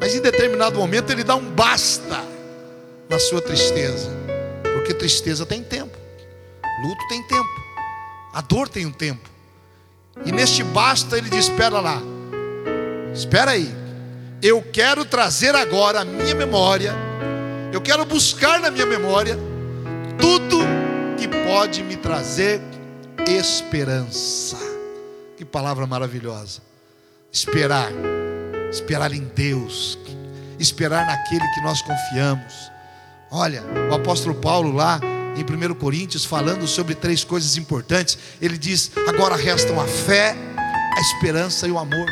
Mas 0.00 0.14
em 0.14 0.20
determinado 0.20 0.78
momento 0.78 1.10
ele 1.10 1.24
dá 1.24 1.34
um 1.34 1.50
basta 1.50 2.22
na 3.08 3.18
sua 3.18 3.40
tristeza, 3.40 4.10
porque 4.84 4.92
tristeza 4.92 5.46
tem 5.46 5.62
tempo, 5.62 5.96
luto 6.82 7.08
tem 7.08 7.22
tempo, 7.22 7.48
a 8.34 8.42
dor 8.42 8.68
tem 8.68 8.84
um 8.84 8.92
tempo. 8.92 9.30
E 10.26 10.30
neste 10.30 10.62
basta 10.62 11.16
ele 11.16 11.30
diz: 11.30 11.48
Espera 11.48 11.80
lá, 11.80 12.02
espera 13.14 13.52
aí, 13.52 13.74
eu 14.42 14.60
quero 14.60 15.06
trazer 15.06 15.54
agora 15.54 16.02
a 16.02 16.04
minha 16.04 16.34
memória, 16.34 16.94
eu 17.72 17.80
quero 17.80 18.04
buscar 18.04 18.60
na 18.60 18.70
minha 18.70 18.84
memória 18.84 19.38
tudo 20.20 20.58
que 21.16 21.26
pode 21.48 21.82
me 21.82 21.96
trazer 21.96 22.60
esperança. 23.26 24.58
Que 25.38 25.46
palavra 25.46 25.86
maravilhosa. 25.86 26.60
Esperar, 27.32 27.90
esperar 28.70 29.14
em 29.14 29.24
Deus, 29.34 29.98
esperar 30.58 31.06
naquele 31.06 31.48
que 31.54 31.60
nós 31.62 31.80
confiamos. 31.80 32.73
Olha, 33.36 33.64
o 33.90 33.94
apóstolo 33.94 34.32
Paulo 34.32 34.70
lá 34.70 35.00
em 35.34 35.42
1 35.42 35.74
Coríntios, 35.74 36.24
falando 36.24 36.68
sobre 36.68 36.94
três 36.94 37.24
coisas 37.24 37.56
importantes, 37.56 38.16
ele 38.40 38.56
diz: 38.56 38.92
agora 39.08 39.34
restam 39.34 39.80
a 39.80 39.86
fé, 39.88 40.36
a 40.96 41.00
esperança 41.00 41.66
e 41.66 41.72
o 41.72 41.78
amor. 41.78 42.06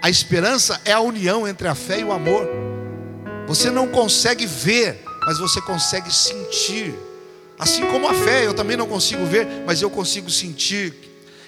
A 0.00 0.08
esperança 0.08 0.80
é 0.84 0.92
a 0.92 1.00
união 1.00 1.48
entre 1.48 1.66
a 1.66 1.74
fé 1.74 1.98
e 1.98 2.04
o 2.04 2.12
amor. 2.12 2.48
Você 3.48 3.68
não 3.68 3.88
consegue 3.88 4.46
ver, 4.46 5.02
mas 5.26 5.40
você 5.40 5.60
consegue 5.60 6.14
sentir. 6.14 6.94
Assim 7.58 7.84
como 7.90 8.06
a 8.06 8.14
fé, 8.14 8.46
eu 8.46 8.54
também 8.54 8.76
não 8.76 8.86
consigo 8.86 9.26
ver, 9.26 9.48
mas 9.66 9.82
eu 9.82 9.90
consigo 9.90 10.30
sentir. 10.30 10.94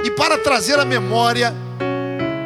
E 0.03 0.11
para 0.11 0.37
trazer 0.37 0.81
a 0.81 0.85
memória, 0.85 1.55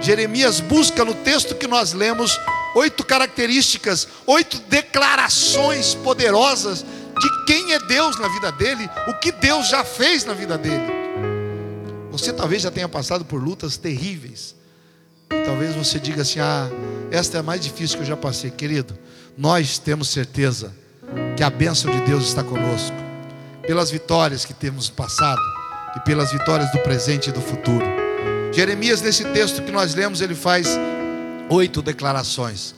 Jeremias 0.02 0.60
busca 0.60 1.06
no 1.06 1.14
texto 1.14 1.54
que 1.54 1.66
nós 1.66 1.94
lemos 1.94 2.38
oito 2.76 3.06
características, 3.06 4.06
oito 4.26 4.58
declarações 4.68 5.94
poderosas 5.94 6.84
de 7.18 7.44
quem 7.46 7.72
é 7.72 7.78
Deus 7.78 8.18
na 8.20 8.28
vida 8.28 8.52
dele, 8.52 8.88
o 9.08 9.14
que 9.14 9.32
Deus 9.32 9.66
já 9.68 9.82
fez 9.82 10.26
na 10.26 10.34
vida 10.34 10.58
dele. 10.58 10.84
Você 12.10 12.34
talvez 12.34 12.62
já 12.62 12.70
tenha 12.70 12.88
passado 12.88 13.24
por 13.24 13.42
lutas 13.42 13.78
terríveis. 13.78 14.54
Talvez 15.46 15.74
você 15.74 15.98
diga 15.98 16.20
assim: 16.20 16.38
ah, 16.38 16.68
esta 17.10 17.38
é 17.38 17.40
a 17.40 17.42
mais 17.42 17.62
difícil 17.62 17.96
que 17.96 18.02
eu 18.02 18.08
já 18.08 18.16
passei, 18.16 18.50
querido. 18.50 18.96
Nós 19.38 19.78
temos 19.78 20.10
certeza 20.10 20.74
que 21.34 21.42
a 21.42 21.48
bênção 21.48 21.90
de 21.90 22.00
Deus 22.02 22.28
está 22.28 22.44
conosco 22.44 22.96
pelas 23.66 23.90
vitórias 23.90 24.44
que 24.44 24.52
temos 24.52 24.90
passado 24.90 25.40
e 25.96 26.00
pelas 26.00 26.30
vitórias 26.30 26.70
do 26.72 26.78
presente 26.80 27.30
e 27.30 27.32
do 27.32 27.40
futuro. 27.40 27.84
Jeremias, 28.52 29.00
nesse 29.00 29.24
texto 29.32 29.62
que 29.62 29.72
nós 29.72 29.94
lemos, 29.94 30.20
ele 30.20 30.34
faz 30.34 30.68
oito 31.48 31.82
declarações. 31.82 32.74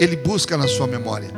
Ele 0.00 0.16
busca 0.16 0.56
na 0.56 0.68
sua 0.68 0.86
memória. 0.86 1.30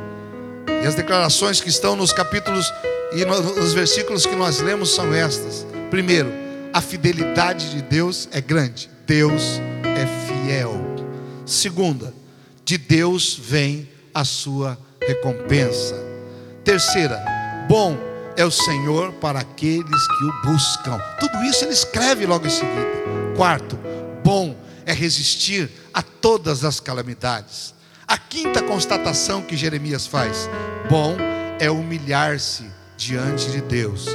E 0.82 0.86
as 0.86 0.94
declarações 0.94 1.60
que 1.60 1.68
estão 1.68 1.96
nos 1.96 2.12
capítulos 2.12 2.72
e 3.12 3.24
nos 3.24 3.72
versículos 3.72 4.24
que 4.24 4.36
nós 4.36 4.60
lemos 4.60 4.94
são 4.94 5.12
estas. 5.12 5.66
Primeiro, 5.90 6.30
a 6.72 6.80
fidelidade 6.80 7.70
de 7.70 7.82
Deus 7.82 8.28
é 8.32 8.40
grande. 8.40 8.88
Deus 9.06 9.60
é 9.84 10.06
fiel. 10.26 10.74
Segunda, 11.44 12.14
de 12.64 12.78
Deus 12.78 13.34
vem 13.34 13.88
a 14.14 14.24
sua 14.24 14.78
recompensa. 15.06 15.96
Terceira, 16.64 17.20
bom 17.68 17.96
é 18.36 18.44
o 18.44 18.50
Senhor 18.50 19.12
para 19.14 19.40
aqueles 19.40 20.06
que 20.06 20.24
o 20.24 20.52
buscam. 20.52 20.98
Tudo 21.18 21.42
isso 21.44 21.64
ele 21.64 21.72
escreve 21.72 22.26
logo 22.26 22.46
em 22.46 22.50
seguida. 22.50 22.86
Quarto, 23.36 23.78
bom 24.22 24.54
é 24.86 24.92
resistir 24.92 25.70
a 25.92 26.02
todas 26.02 26.64
as 26.64 26.80
calamidades. 26.80 27.74
A 28.06 28.18
quinta 28.18 28.62
constatação 28.62 29.42
que 29.42 29.56
Jeremias 29.56 30.06
faz: 30.06 30.48
bom 30.88 31.16
é 31.58 31.70
humilhar-se 31.70 32.64
diante 32.96 33.50
de 33.50 33.60
Deus. 33.60 34.06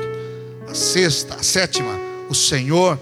A 0.69 0.73
sexta, 0.73 1.35
a 1.35 1.43
sétima, 1.43 1.97
o 2.29 2.35
Senhor 2.35 2.99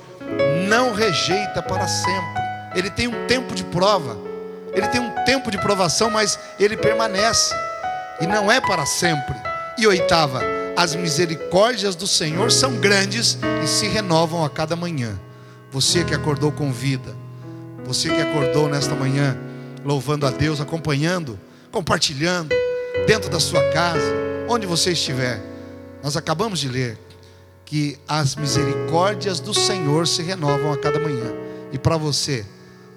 não 0.68 0.94
rejeita 0.94 1.62
para 1.62 1.88
sempre. 1.88 2.44
Ele 2.76 2.90
tem 2.90 3.08
um 3.08 3.26
tempo 3.28 3.54
de 3.56 3.64
prova, 3.64 4.18
ele 4.74 4.88
tem 4.88 5.02
um 5.02 5.24
tempo 5.26 5.52
de 5.52 5.58
provação, 5.58 6.10
mas 6.10 6.38
ele 6.60 6.76
permanece 6.76 7.54
e 8.20 8.28
não 8.28 8.52
é 8.52 8.60
para 8.60 8.86
sempre. 8.86 9.36
E 9.78 9.88
oitava, 9.88 10.42
as 10.76 10.96
misericórdias 10.96 11.96
do 11.96 12.08
Senhor 12.08 12.52
são 12.52 12.80
grandes 12.80 13.38
e 13.64 13.68
se 13.68 13.88
renovam 13.88 14.44
a 14.44 14.50
cada 14.50 14.76
manhã. 14.76 15.20
Você 15.72 16.04
que 16.04 16.14
acordou 16.14 16.52
com 16.52 16.72
vida, 16.72 17.16
você 17.86 18.10
que 18.10 18.22
acordou 18.22 18.70
nesta 18.70 18.96
manhã, 18.96 19.38
louvando 19.84 20.26
a 20.26 20.32
Deus, 20.32 20.62
acompanhando, 20.62 21.40
compartilhando, 21.72 22.54
dentro 23.08 23.30
da 23.30 23.40
sua 23.40 23.62
casa, 23.72 24.14
onde 24.48 24.66
você 24.66 24.92
estiver, 24.92 25.42
nós 26.02 26.16
acabamos 26.16 26.60
de 26.60 26.70
ler 26.70 26.98
que 27.66 27.98
as 28.08 28.36
misericórdias 28.36 29.40
do 29.40 29.54
Senhor 29.54 30.08
se 30.08 30.22
renovam 30.22 30.72
a 30.72 30.78
cada 30.78 31.00
manhã. 31.00 31.34
E 31.72 31.78
para 31.78 31.98
você, 31.98 32.46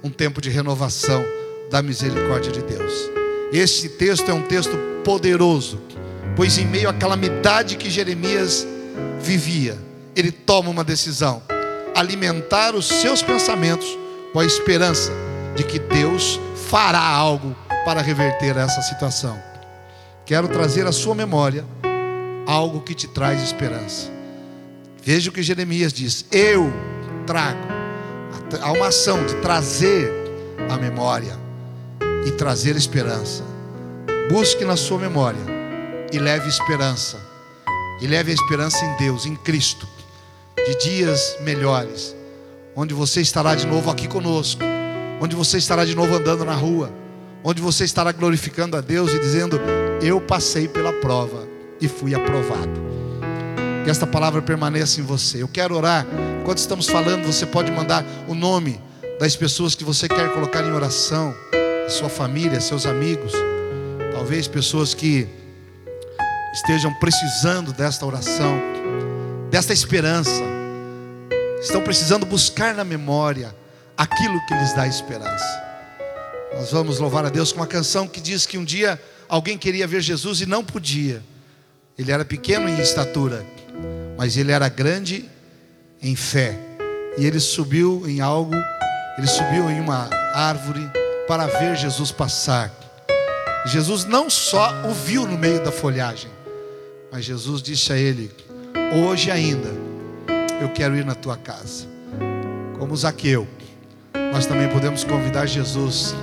um 0.02 0.10
tempo 0.10 0.40
de 0.40 0.50
renovação 0.50 1.24
da 1.70 1.82
misericórdia 1.82 2.52
de 2.52 2.62
Deus. 2.62 2.92
Este 3.52 3.88
texto 3.88 4.30
é 4.30 4.34
um 4.34 4.42
texto 4.42 4.76
poderoso 5.02 5.80
pois 6.36 6.58
em 6.58 6.66
meio 6.66 6.88
à 6.88 6.92
calamidade 6.92 7.76
que 7.76 7.90
Jeremias 7.90 8.66
vivia, 9.18 9.76
ele 10.14 10.30
toma 10.30 10.68
uma 10.68 10.84
decisão: 10.84 11.42
alimentar 11.94 12.76
os 12.76 12.86
seus 12.86 13.22
pensamentos 13.22 13.98
com 14.36 14.40
a 14.40 14.44
esperança 14.44 15.12
de 15.56 15.64
que 15.64 15.78
Deus 15.78 16.38
fará 16.68 17.00
algo 17.00 17.56
para 17.86 18.02
reverter 18.02 18.54
essa 18.58 18.82
situação. 18.82 19.42
Quero 20.26 20.46
trazer 20.46 20.86
à 20.86 20.92
sua 20.92 21.14
memória 21.14 21.64
algo 22.46 22.82
que 22.82 22.94
te 22.94 23.08
traz 23.08 23.42
esperança. 23.42 24.10
Veja 25.02 25.30
o 25.30 25.32
que 25.32 25.42
Jeremias 25.42 25.90
diz: 25.90 26.26
Eu 26.30 26.70
trago. 27.26 27.66
Há 28.60 28.72
uma 28.72 28.88
ação 28.88 29.24
de 29.24 29.36
trazer 29.36 30.12
a 30.68 30.76
memória 30.76 31.34
e 32.26 32.30
trazer 32.32 32.76
esperança. 32.76 33.42
Busque 34.30 34.66
na 34.66 34.76
sua 34.76 34.98
memória 34.98 35.40
e 36.12 36.18
leve 36.18 36.46
esperança. 36.46 37.18
E 38.02 38.06
leve 38.06 38.32
a 38.32 38.34
esperança 38.34 38.84
em 38.84 38.96
Deus, 38.98 39.24
em 39.24 39.34
Cristo, 39.34 39.88
de 40.66 40.76
dias 40.84 41.38
melhores, 41.40 42.14
onde 42.76 42.92
você 42.92 43.22
estará 43.22 43.54
de 43.54 43.66
novo 43.66 43.90
aqui 43.90 44.06
conosco, 44.06 44.60
onde 45.20 45.34
você 45.34 45.56
estará 45.56 45.84
de 45.84 45.94
novo 45.94 46.14
andando 46.14 46.44
na 46.44 46.52
rua, 46.52 46.92
onde 47.42 47.62
você 47.62 47.84
estará 47.84 48.12
glorificando 48.12 48.76
a 48.76 48.82
Deus 48.82 49.12
e 49.12 49.18
dizendo: 49.18 49.58
Eu 50.02 50.20
passei 50.20 50.68
pela 50.68 50.92
prova 50.92 51.48
e 51.80 51.88
fui 51.88 52.14
aprovado. 52.14 52.84
Que 53.82 53.90
esta 53.90 54.06
palavra 54.06 54.42
permaneça 54.42 55.00
em 55.00 55.04
você. 55.04 55.42
Eu 55.42 55.48
quero 55.48 55.74
orar. 55.74 56.04
Enquanto 56.40 56.58
estamos 56.58 56.88
falando, 56.88 57.24
você 57.24 57.46
pode 57.46 57.70
mandar 57.70 58.04
o 58.28 58.34
nome 58.34 58.80
das 59.18 59.34
pessoas 59.34 59.74
que 59.74 59.84
você 59.84 60.08
quer 60.08 60.32
colocar 60.34 60.62
em 60.62 60.72
oração, 60.72 61.34
sua 61.88 62.08
família, 62.08 62.60
seus 62.60 62.84
amigos, 62.84 63.32
talvez 64.12 64.46
pessoas 64.46 64.92
que 64.92 65.26
estejam 66.52 66.92
precisando 66.94 67.72
desta 67.72 68.04
oração, 68.04 68.60
desta 69.50 69.72
esperança, 69.72 70.42
estão 71.60 71.82
precisando 71.82 72.26
buscar 72.26 72.74
na 72.74 72.84
memória 72.84 73.54
aquilo 73.96 74.44
que 74.46 74.54
lhes 74.54 74.74
dá 74.74 74.86
esperança. 74.86 75.64
Nós 76.54 76.70
vamos 76.70 76.98
louvar 76.98 77.24
a 77.26 77.30
Deus 77.30 77.52
com 77.52 77.60
uma 77.60 77.66
canção 77.66 78.06
que 78.06 78.20
diz 78.20 78.46
que 78.46 78.58
um 78.58 78.64
dia 78.64 79.00
alguém 79.28 79.58
queria 79.58 79.86
ver 79.86 80.00
Jesus 80.00 80.40
e 80.40 80.46
não 80.46 80.64
podia. 80.64 81.22
Ele 81.98 82.12
era 82.12 82.24
pequeno 82.24 82.68
em 82.68 82.78
estatura, 82.80 83.44
mas 84.16 84.36
ele 84.36 84.52
era 84.52 84.68
grande 84.68 85.28
em 86.02 86.14
fé. 86.14 86.58
E 87.18 87.24
ele 87.24 87.40
subiu 87.40 88.04
em 88.06 88.20
algo, 88.20 88.54
ele 89.16 89.26
subiu 89.26 89.70
em 89.70 89.80
uma 89.80 90.08
árvore 90.34 90.90
para 91.26 91.46
ver 91.46 91.76
Jesus 91.76 92.12
passar. 92.12 92.72
Jesus 93.66 94.04
não 94.04 94.28
só 94.30 94.70
o 94.86 94.92
viu 94.92 95.26
no 95.26 95.36
meio 95.36 95.64
da 95.64 95.72
folhagem, 95.72 96.30
mas 97.10 97.24
Jesus 97.24 97.62
disse 97.62 97.92
a 97.92 97.96
ele: 97.96 98.30
Hoje 98.94 99.30
ainda 99.30 99.95
eu 100.60 100.68
quero 100.70 100.96
ir 100.96 101.04
na 101.04 101.14
tua 101.14 101.36
casa. 101.36 101.86
Como 102.78 102.96
Zaqueu, 102.96 103.46
nós 104.32 104.46
também 104.46 104.68
podemos 104.68 105.04
convidar 105.04 105.46
Jesus 105.46 106.14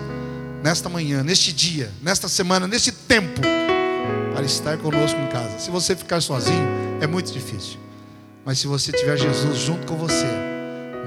nesta 0.62 0.90
manhã, 0.90 1.24
neste 1.24 1.52
dia, 1.52 1.92
nesta 2.02 2.28
semana, 2.28 2.68
neste 2.68 2.92
tempo, 2.92 3.42
para 4.34 4.46
estar 4.46 4.78
conosco 4.78 5.20
em 5.20 5.28
casa. 5.28 5.60
Se 5.60 5.70
você 5.72 5.96
ficar 5.96 6.22
sozinho, 6.22 6.68
é 7.02 7.08
muito 7.08 7.32
difícil. 7.32 7.80
Mas 8.46 8.60
se 8.60 8.68
você 8.68 8.92
tiver 8.92 9.18
Jesus 9.18 9.58
junto 9.60 9.88
com 9.88 9.96
você, 9.96 10.28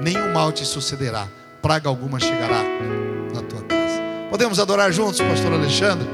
nenhum 0.01 0.33
mal 0.33 0.51
te 0.51 0.65
sucederá, 0.65 1.27
praga 1.61 1.87
alguma 1.87 2.19
chegará 2.19 2.63
na 3.33 3.41
tua 3.41 3.61
casa. 3.61 4.01
Podemos 4.29 4.59
adorar 4.59 4.91
juntos, 4.91 5.21
pastor 5.21 5.53
Alexandre? 5.53 6.07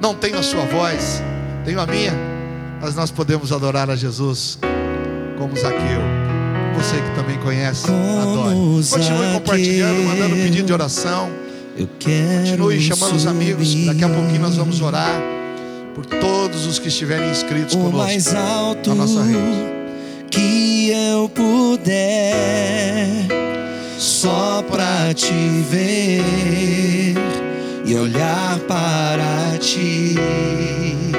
Não 0.00 0.14
tenho 0.14 0.38
a 0.38 0.42
sua 0.42 0.64
voz, 0.66 1.22
tenho 1.64 1.80
a 1.80 1.86
minha 1.86 2.34
mas 2.84 2.94
nós 2.94 3.10
podemos 3.10 3.50
adorar 3.50 3.88
a 3.88 3.96
Jesus 3.96 4.58
como 5.38 5.56
Zaqueu. 5.56 6.33
Você 6.76 6.96
que 6.96 7.14
também 7.14 7.38
conhece, 7.38 7.86
adore. 7.86 8.54
Continue 8.90 9.32
compartilhando, 9.34 10.02
mandando 10.04 10.36
pedido 10.36 10.66
de 10.66 10.72
oração. 10.72 11.30
Eu 11.76 11.88
quero 11.98 12.50
Continue 12.50 12.80
chamando 12.80 13.16
os 13.16 13.26
amigos. 13.26 13.74
Daqui 13.86 14.04
a 14.04 14.08
pouquinho 14.08 14.40
nós 14.40 14.56
vamos 14.56 14.80
orar 14.80 15.20
por 15.94 16.04
todos 16.06 16.66
os 16.66 16.78
que 16.78 16.88
estiverem 16.88 17.30
inscritos 17.30 17.74
conosco. 17.74 17.96
mais 17.96 18.34
alto 18.34 18.90
na 18.90 18.96
nossa 18.96 19.22
rede. 19.22 19.74
que 20.30 20.90
eu 20.90 21.28
puder, 21.28 23.26
só 23.98 24.62
pra 24.68 25.14
te 25.14 25.32
ver 25.70 26.22
e 27.86 27.94
olhar 27.94 28.58
para 28.60 29.58
ti 29.58 30.16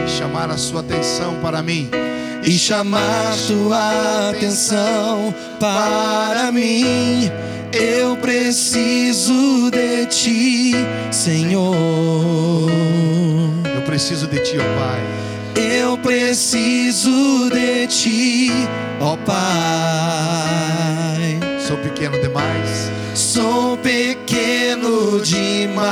Chamar 0.08 0.50
a 0.50 0.58
sua 0.58 0.82
atenção 0.82 1.36
para 1.42 1.62
mim. 1.62 1.90
E 2.46 2.60
chamar 2.60 3.36
tua 3.48 4.30
atenção 4.30 5.34
para 5.60 6.52
mim. 6.52 7.32
Eu 7.74 8.16
preciso 8.18 9.72
de 9.72 10.06
ti, 10.06 10.74
Senhor. 11.12 12.70
Eu 13.76 13.82
preciso 13.82 14.28
de 14.28 14.40
ti, 14.40 14.58
ó 14.60 14.64
Pai. 14.80 15.02
Eu 15.56 15.98
preciso 15.98 17.50
de 17.50 17.88
ti, 17.88 18.52
ó 19.02 19.18
Pai. 19.18 19.36
Sou 21.60 21.78
pequeno 21.78 22.22
demais. 22.22 22.92
Sou 23.16 23.76
pequeno 23.78 25.20
demais. 25.22 25.86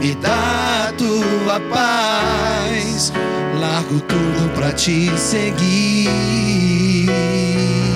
Me 0.00 0.14
dá 0.16 0.88
a 0.88 0.92
tua 0.92 1.60
paz. 1.70 3.12
Largo 3.92 4.00
tudo 4.06 4.48
pra 4.54 4.72
te 4.72 5.10
seguir. 5.18 6.08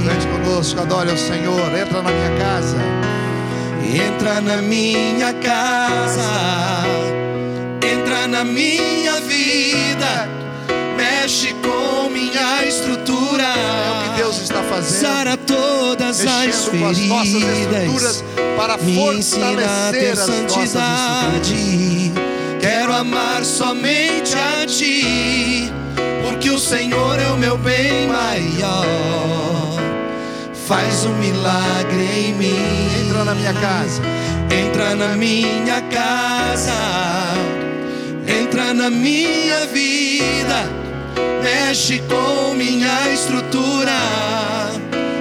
Cante 0.07 0.27
conosco, 0.27 0.79
adore 0.81 1.11
ao 1.11 1.17
Senhor. 1.17 1.75
Entra 1.75 2.03
na 2.03 2.11
minha 2.11 2.39
casa. 2.39 2.77
Entra 3.83 4.41
na 4.43 4.57
minha 4.61 5.33
casa, 5.33 6.85
entra 7.81 8.27
na 8.27 8.45
minha 8.45 9.21
vida, 9.21 10.29
mexe 10.97 11.55
com 11.55 12.11
minha 12.11 12.65
estrutura. 12.67 13.45
É 13.45 13.91
o 13.91 14.03
que 14.03 14.17
Deus 14.19 14.43
está 14.43 14.63
fazendo. 14.65 15.01
Sara 15.01 15.37
todas 15.37 16.21
as 16.27 16.65
feridas, 16.67 18.25
para 18.57 18.77
me 18.77 18.99
a 18.99 19.23
fortalecer 19.23 20.13
estruturas. 20.13 20.71
santidade. 20.71 22.13
Quero 22.61 22.93
amar 22.93 23.45
somente 23.45 24.35
a 24.35 24.67
Ti, 24.67 25.73
porque 26.47 26.51
o 26.51 26.59
Senhor 26.61 27.19
é 27.19 27.27
o 27.33 27.37
meu 27.37 27.59
bem 27.59 28.07
maior. 28.07 29.75
Faz 30.67 31.05
um 31.05 31.15
milagre 31.17 32.09
em 32.17 32.35
mim. 32.35 32.89
Entra 33.01 33.25
na 33.25 33.35
minha 33.35 33.53
casa. 33.53 34.03
Entra 34.49 34.95
na 34.95 35.17
minha 35.17 35.81
casa, 35.91 36.73
entra 38.29 38.73
na 38.73 38.89
minha 38.89 39.67
vida, 39.67 40.71
mexe 41.43 42.01
com 42.09 42.55
minha 42.55 43.13
estrutura, 43.13 43.99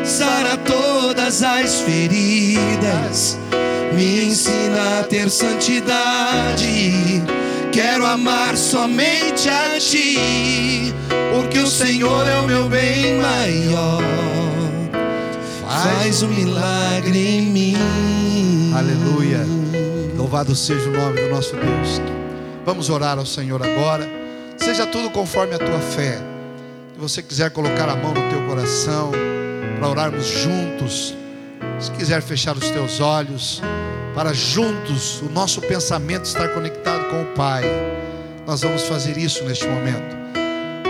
sara 0.04 0.58
todas 0.58 1.42
as 1.42 1.82
feridas, 1.82 3.38
me 3.94 4.28
ensina 4.28 5.00
a 5.00 5.04
ter 5.04 5.30
santidade. 5.30 7.24
Quero 7.76 8.06
amar 8.06 8.56
somente 8.56 9.50
a 9.50 9.78
Ti, 9.78 10.94
porque 11.34 11.60
o 11.60 11.68
Senhor 11.68 12.26
é 12.26 12.40
o 12.40 12.48
meu 12.48 12.70
bem 12.70 13.18
maior. 13.20 14.02
Faz 15.62 16.24
um 16.24 16.30
milagre 16.30 17.20
em 17.20 17.42
mim. 17.42 18.74
Aleluia. 18.74 19.46
Louvado 20.16 20.56
seja 20.56 20.88
o 20.90 20.94
nome 20.94 21.20
do 21.20 21.30
nosso 21.30 21.54
Deus. 21.58 22.02
Vamos 22.66 22.90
orar 22.90 23.18
ao 23.18 23.26
Senhor 23.26 23.62
agora. 23.62 24.10
Seja 24.56 24.88
tudo 24.88 25.10
conforme 25.10 25.56
a 25.56 25.60
tua 25.60 25.80
fé. 25.80 26.20
Se 26.94 26.98
você 26.98 27.22
quiser 27.22 27.52
colocar 27.52 27.90
a 27.90 27.96
mão 27.98 28.14
no 28.14 28.30
teu 28.30 28.42
coração 28.48 29.12
para 29.78 29.90
orarmos 29.90 30.26
juntos, 30.26 31.14
se 31.78 31.92
quiser 31.92 32.22
fechar 32.22 32.56
os 32.56 32.72
teus 32.72 33.02
olhos, 33.02 33.62
para 34.16 34.34
juntos 34.34 35.22
o 35.22 35.26
nosso 35.26 35.60
pensamento 35.60 36.24
estar 36.24 36.48
conectado 36.54 37.10
com 37.10 37.22
o 37.22 37.26
Pai, 37.36 37.64
nós 38.48 38.62
vamos 38.62 38.84
fazer 38.84 39.18
isso 39.18 39.44
neste 39.44 39.68
momento. 39.68 40.16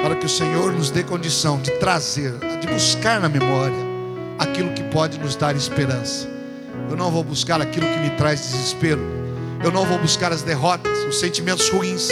Para 0.03 0.15
que 0.15 0.27
o 0.27 0.29
Senhor 0.29 0.71
nos 0.71 0.91
dê 0.91 1.03
condição 1.03 1.59
de 1.59 1.71
trazer, 1.79 2.33
de 2.61 2.67
buscar 2.67 3.19
na 3.19 3.27
memória 3.27 3.75
aquilo 4.37 4.71
que 4.73 4.83
pode 4.83 5.17
nos 5.19 5.35
dar 5.35 5.55
esperança. 5.55 6.29
Eu 6.87 6.95
não 6.95 7.09
vou 7.09 7.23
buscar 7.23 7.59
aquilo 7.59 7.87
que 7.87 7.97
me 7.97 8.11
traz 8.11 8.41
desespero. 8.41 9.01
Eu 9.63 9.71
não 9.71 9.85
vou 9.85 9.97
buscar 9.97 10.31
as 10.31 10.43
derrotas, 10.43 10.99
os 11.05 11.19
sentimentos 11.19 11.67
ruins, 11.69 12.09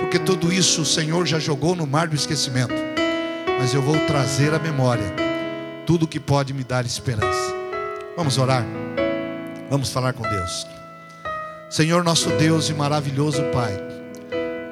porque 0.00 0.18
tudo 0.18 0.52
isso 0.52 0.82
o 0.82 0.86
Senhor 0.86 1.24
já 1.24 1.38
jogou 1.38 1.74
no 1.74 1.86
mar 1.86 2.08
do 2.08 2.14
esquecimento. 2.16 2.74
Mas 3.58 3.72
eu 3.72 3.80
vou 3.80 3.98
trazer 4.06 4.52
à 4.52 4.58
memória 4.58 5.14
tudo 5.86 6.06
que 6.06 6.20
pode 6.20 6.52
me 6.52 6.62
dar 6.62 6.84
esperança. 6.84 7.54
Vamos 8.14 8.36
orar. 8.36 8.81
Vamos 9.72 9.88
falar 9.88 10.12
com 10.12 10.28
Deus. 10.28 10.66
Senhor 11.70 12.04
nosso 12.04 12.28
Deus 12.32 12.68
e 12.68 12.74
maravilhoso 12.74 13.42
Pai, 13.54 13.74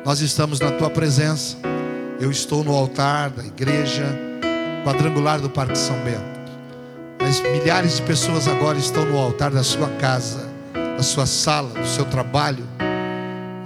nós 0.04 0.20
estamos 0.20 0.60
na 0.60 0.72
tua 0.72 0.90
presença. 0.90 1.56
Eu 2.20 2.30
estou 2.30 2.62
no 2.62 2.76
altar 2.76 3.30
da 3.30 3.42
igreja 3.42 4.04
quadrangular 4.84 5.40
do 5.40 5.48
Parque 5.48 5.78
São 5.78 5.96
Bento. 6.04 6.20
Mas 7.18 7.40
milhares 7.40 7.96
de 7.96 8.02
pessoas 8.02 8.46
agora 8.46 8.76
estão 8.76 9.06
no 9.06 9.16
altar 9.16 9.50
da 9.50 9.62
sua 9.62 9.88
casa, 9.92 10.46
da 10.74 11.02
sua 11.02 11.24
sala, 11.24 11.70
do 11.70 11.86
seu 11.86 12.04
trabalho. 12.04 12.68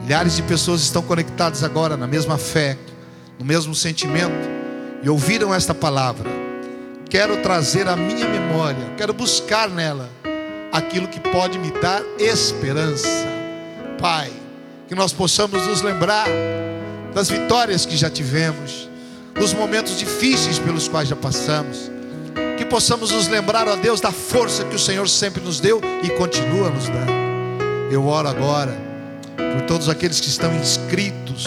Milhares 0.03 0.37
de 0.37 0.43
pessoas 0.43 0.83
estão 0.83 1.03
conectadas 1.03 1.65
agora 1.65 1.97
na 1.97 2.07
mesma 2.07 2.39
fé, 2.39 2.79
no 3.41 3.45
mesmo 3.45 3.75
sentimento 3.75 4.49
e 5.03 5.09
ouviram 5.09 5.53
esta 5.53 5.75
palavra. 5.75 6.31
Quero 7.11 7.39
trazer 7.39 7.89
à 7.89 7.97
minha 7.97 8.29
memória, 8.29 8.95
quero 8.97 9.13
buscar 9.13 9.69
nela 9.69 10.09
aquilo 10.75 11.09
que 11.09 11.21
pode 11.21 11.59
me 11.59 11.71
dar 11.81 12.03
esperança. 12.19 13.09
Pai, 13.99 14.31
que 14.87 14.95
nós 14.95 15.15
possamos 15.15 15.67
nos 15.67 15.81
lembrar 15.81 16.29
das 17.15 17.31
vitórias 17.31 17.87
que 17.87 17.97
já 17.97 18.11
tivemos, 18.11 18.91
dos 19.35 19.55
momentos 19.55 19.99
difíceis 19.99 20.59
pelos 20.59 20.89
quais 20.89 21.09
já 21.09 21.17
passamos 21.17 21.95
que 22.57 22.65
possamos 22.65 23.11
nos 23.11 23.29
lembrar, 23.29 23.69
ó 23.69 23.77
Deus, 23.77 24.01
da 24.01 24.13
força 24.13 24.65
que 24.65 24.75
o 24.75 24.79
Senhor 24.79 25.09
sempre 25.09 25.43
nos 25.43 25.61
deu 25.61 25.81
e 26.03 26.11
continua 26.11 26.71
nos 26.71 26.89
dando. 26.89 27.13
Eu 27.91 28.07
oro 28.07 28.29
agora 28.29 28.77
por 29.37 29.67
todos 29.67 29.89
aqueles 29.89 30.21
que 30.21 30.29
estão 30.29 30.55
inscritos, 30.55 31.47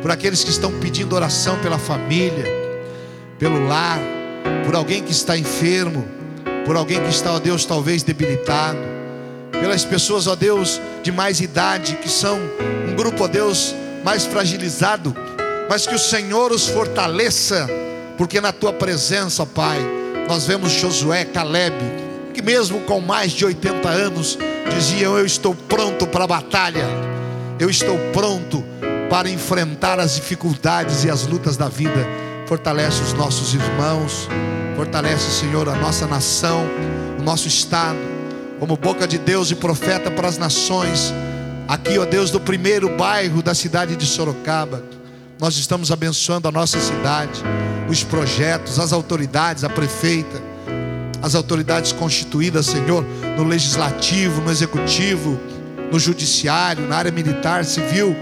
por 0.00 0.10
aqueles 0.10 0.42
que 0.42 0.50
estão 0.50 0.72
pedindo 0.80 1.14
oração 1.14 1.58
pela 1.60 1.78
família, 1.78 2.44
pelo 3.38 3.66
lar, 3.66 3.98
por 4.64 4.74
alguém 4.74 5.02
que 5.02 5.12
está 5.12 5.36
enfermo, 5.36 6.04
por 6.64 6.76
alguém 6.76 7.00
que 7.02 7.10
está, 7.10 7.32
ó 7.32 7.38
Deus, 7.38 7.64
talvez 7.64 8.02
debilitado, 8.02 8.78
pelas 9.52 9.84
pessoas, 9.84 10.26
ó 10.26 10.34
Deus, 10.34 10.80
de 11.02 11.12
mais 11.12 11.40
idade, 11.40 11.96
que 12.02 12.08
são 12.08 12.38
um 12.88 12.94
grupo, 12.94 13.24
ó 13.24 13.28
Deus, 13.28 13.74
mais 14.02 14.24
fragilizado, 14.24 15.14
mas 15.68 15.86
que 15.86 15.94
o 15.94 15.98
Senhor 15.98 16.52
os 16.52 16.68
fortaleça, 16.68 17.68
porque 18.16 18.40
na 18.40 18.52
tua 18.52 18.72
presença, 18.72 19.42
ó 19.42 19.46
Pai, 19.46 19.78
nós 20.28 20.46
vemos 20.46 20.72
Josué, 20.72 21.24
Caleb, 21.24 21.74
que 22.32 22.42
mesmo 22.42 22.80
com 22.80 23.00
mais 23.00 23.32
de 23.32 23.44
80 23.44 23.88
anos, 23.88 24.38
diziam: 24.74 25.16
Eu 25.16 25.24
estou 25.26 25.54
pronto 25.54 26.06
para 26.06 26.24
a 26.24 26.26
batalha, 26.26 26.86
eu 27.58 27.70
estou 27.70 27.98
pronto 28.12 28.64
para 29.08 29.30
enfrentar 29.30 30.00
as 30.00 30.16
dificuldades 30.16 31.04
e 31.04 31.10
as 31.10 31.26
lutas 31.26 31.56
da 31.56 31.68
vida. 31.68 32.06
Fortalece 32.46 33.02
os 33.02 33.12
nossos 33.12 33.54
irmãos, 33.54 34.28
fortalece, 34.74 35.30
Senhor, 35.30 35.68
a 35.68 35.76
nossa 35.76 36.06
nação, 36.06 36.66
o 37.18 37.22
nosso 37.22 37.48
estado, 37.48 37.98
como 38.58 38.76
boca 38.76 39.06
de 39.06 39.18
Deus 39.18 39.50
e 39.50 39.54
profeta 39.54 40.10
para 40.10 40.28
as 40.28 40.38
nações. 40.38 41.12
Aqui, 41.66 41.98
ó 41.98 42.04
Deus, 42.04 42.30
do 42.30 42.40
primeiro 42.40 42.96
bairro 42.96 43.42
da 43.42 43.54
cidade 43.54 43.96
de 43.96 44.04
Sorocaba, 44.04 44.82
nós 45.40 45.56
estamos 45.56 45.90
abençoando 45.90 46.48
a 46.48 46.52
nossa 46.52 46.78
cidade, 46.80 47.42
os 47.88 48.02
projetos, 48.02 48.78
as 48.78 48.92
autoridades, 48.92 49.64
a 49.64 49.68
prefeita, 49.68 50.42
as 51.22 51.34
autoridades 51.34 51.92
constituídas, 51.92 52.66
Senhor, 52.66 53.04
no 53.36 53.44
legislativo, 53.44 54.40
no 54.42 54.50
executivo, 54.50 55.40
no 55.90 55.98
judiciário, 55.98 56.86
na 56.86 56.96
área 56.96 57.10
militar, 57.10 57.64
civil. 57.64 58.14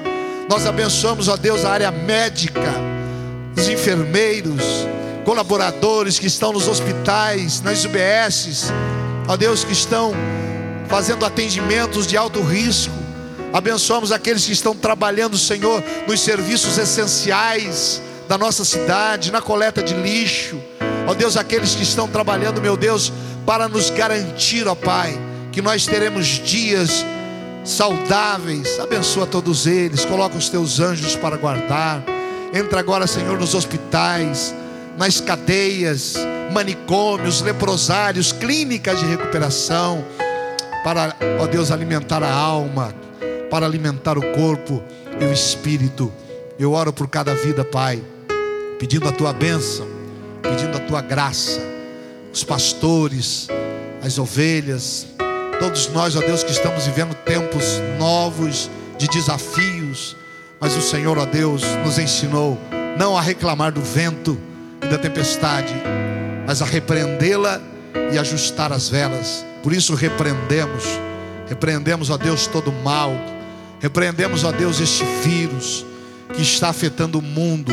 Nós 0.48 0.66
abençoamos, 0.66 1.28
ó 1.28 1.36
Deus, 1.36 1.64
a 1.64 1.70
área 1.70 1.90
médica, 1.90 2.72
os 3.56 3.68
enfermeiros, 3.68 4.86
colaboradores 5.24 6.18
que 6.18 6.26
estão 6.26 6.52
nos 6.52 6.68
hospitais, 6.68 7.60
nas 7.60 7.84
UBSs, 7.84 8.72
ó 9.28 9.36
Deus, 9.36 9.64
que 9.64 9.72
estão 9.72 10.12
fazendo 10.88 11.24
atendimentos 11.24 12.06
de 12.06 12.16
alto 12.16 12.40
risco. 12.42 12.92
Abençoamos 13.52 14.12
aqueles 14.12 14.46
que 14.46 14.52
estão 14.52 14.74
trabalhando, 14.74 15.36
Senhor, 15.36 15.82
nos 16.06 16.20
serviços 16.20 16.78
essenciais 16.78 18.02
da 18.28 18.38
nossa 18.38 18.64
cidade, 18.64 19.30
na 19.30 19.42
coleta 19.42 19.82
de 19.82 19.94
lixo. 19.94 20.58
Ó 21.06 21.14
Deus, 21.14 21.36
aqueles 21.36 21.74
que 21.74 21.82
estão 21.82 22.08
trabalhando, 22.08 22.60
meu 22.60 22.76
Deus, 22.76 23.12
para 23.44 23.68
nos 23.68 23.90
garantir, 23.90 24.66
ó 24.66 24.74
Pai, 24.74 25.18
que 25.50 25.60
nós 25.60 25.84
teremos 25.86 26.26
dias 26.26 27.04
saudáveis. 27.64 28.78
Abençoa 28.80 29.26
todos 29.26 29.66
eles, 29.66 30.04
coloca 30.04 30.36
os 30.36 30.48
teus 30.48 30.80
anjos 30.80 31.14
para 31.16 31.36
guardar. 31.36 32.02
Entra 32.54 32.80
agora, 32.80 33.06
Senhor, 33.06 33.38
nos 33.38 33.54
hospitais, 33.54 34.54
nas 34.96 35.20
cadeias, 35.20 36.14
manicômios, 36.52 37.40
leprosários, 37.40 38.32
clínicas 38.32 39.00
de 39.00 39.06
recuperação, 39.06 40.04
para, 40.84 41.16
ó 41.40 41.46
Deus, 41.46 41.70
alimentar 41.70 42.22
a 42.22 42.32
alma, 42.32 42.94
para 43.50 43.66
alimentar 43.66 44.18
o 44.18 44.32
corpo 44.32 44.82
e 45.20 45.24
o 45.24 45.32
espírito. 45.32 46.12
Eu 46.58 46.72
oro 46.72 46.92
por 46.92 47.08
cada 47.08 47.34
vida, 47.34 47.64
Pai, 47.64 48.02
pedindo 48.78 49.08
a 49.08 49.12
tua 49.12 49.32
bênção, 49.32 49.86
pedindo 50.42 50.76
a 50.76 50.80
tua 50.80 51.00
graça, 51.00 51.60
os 52.32 52.44
pastores, 52.44 53.48
as 54.02 54.18
ovelhas, 54.18 55.06
todos 55.58 55.88
nós, 55.88 56.16
ó 56.16 56.20
Deus, 56.20 56.42
que 56.42 56.50
estamos 56.50 56.86
vivendo 56.86 57.14
tempos 57.14 57.80
novos 57.98 58.70
de 58.98 59.06
desafios, 59.08 60.16
mas 60.60 60.76
o 60.76 60.82
Senhor, 60.82 61.18
ó 61.18 61.24
Deus, 61.24 61.62
nos 61.84 61.98
ensinou 61.98 62.58
não 62.96 63.16
a 63.16 63.20
reclamar 63.20 63.72
do 63.72 63.80
vento 63.80 64.38
e 64.82 64.86
da 64.86 64.98
tempestade, 64.98 65.74
mas 66.46 66.60
a 66.60 66.64
repreendê-la 66.64 67.60
e 68.12 68.18
ajustar 68.18 68.72
as 68.72 68.88
velas. 68.88 69.44
Por 69.62 69.72
isso 69.72 69.94
repreendemos, 69.94 70.84
repreendemos, 71.48 72.10
ó 72.10 72.16
Deus, 72.16 72.46
todo 72.46 72.72
mal, 72.72 73.12
repreendemos, 73.80 74.44
ó 74.44 74.52
Deus, 74.52 74.80
este 74.80 75.04
vírus 75.22 75.86
que 76.34 76.42
está 76.42 76.68
afetando 76.68 77.18
o 77.18 77.22
mundo. 77.22 77.72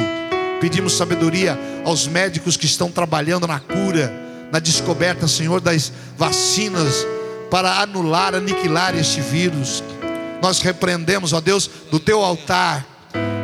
Pedimos 0.61 0.93
sabedoria 0.93 1.57
aos 1.85 2.07
médicos 2.07 2.57
que 2.57 2.65
estão 2.65 2.91
trabalhando 2.91 3.47
na 3.47 3.59
cura, 3.59 4.13
na 4.51 4.59
descoberta, 4.59 5.27
Senhor, 5.27 5.61
das 5.61 5.91
vacinas 6.17 7.05
para 7.49 7.79
anular, 7.79 8.35
aniquilar 8.35 8.95
este 8.95 9.21
vírus. 9.21 9.83
Nós 10.41 10.61
repreendemos, 10.61 11.33
ó 11.33 11.41
Deus, 11.41 11.69
do 11.89 11.99
teu 11.99 12.23
altar 12.23 12.85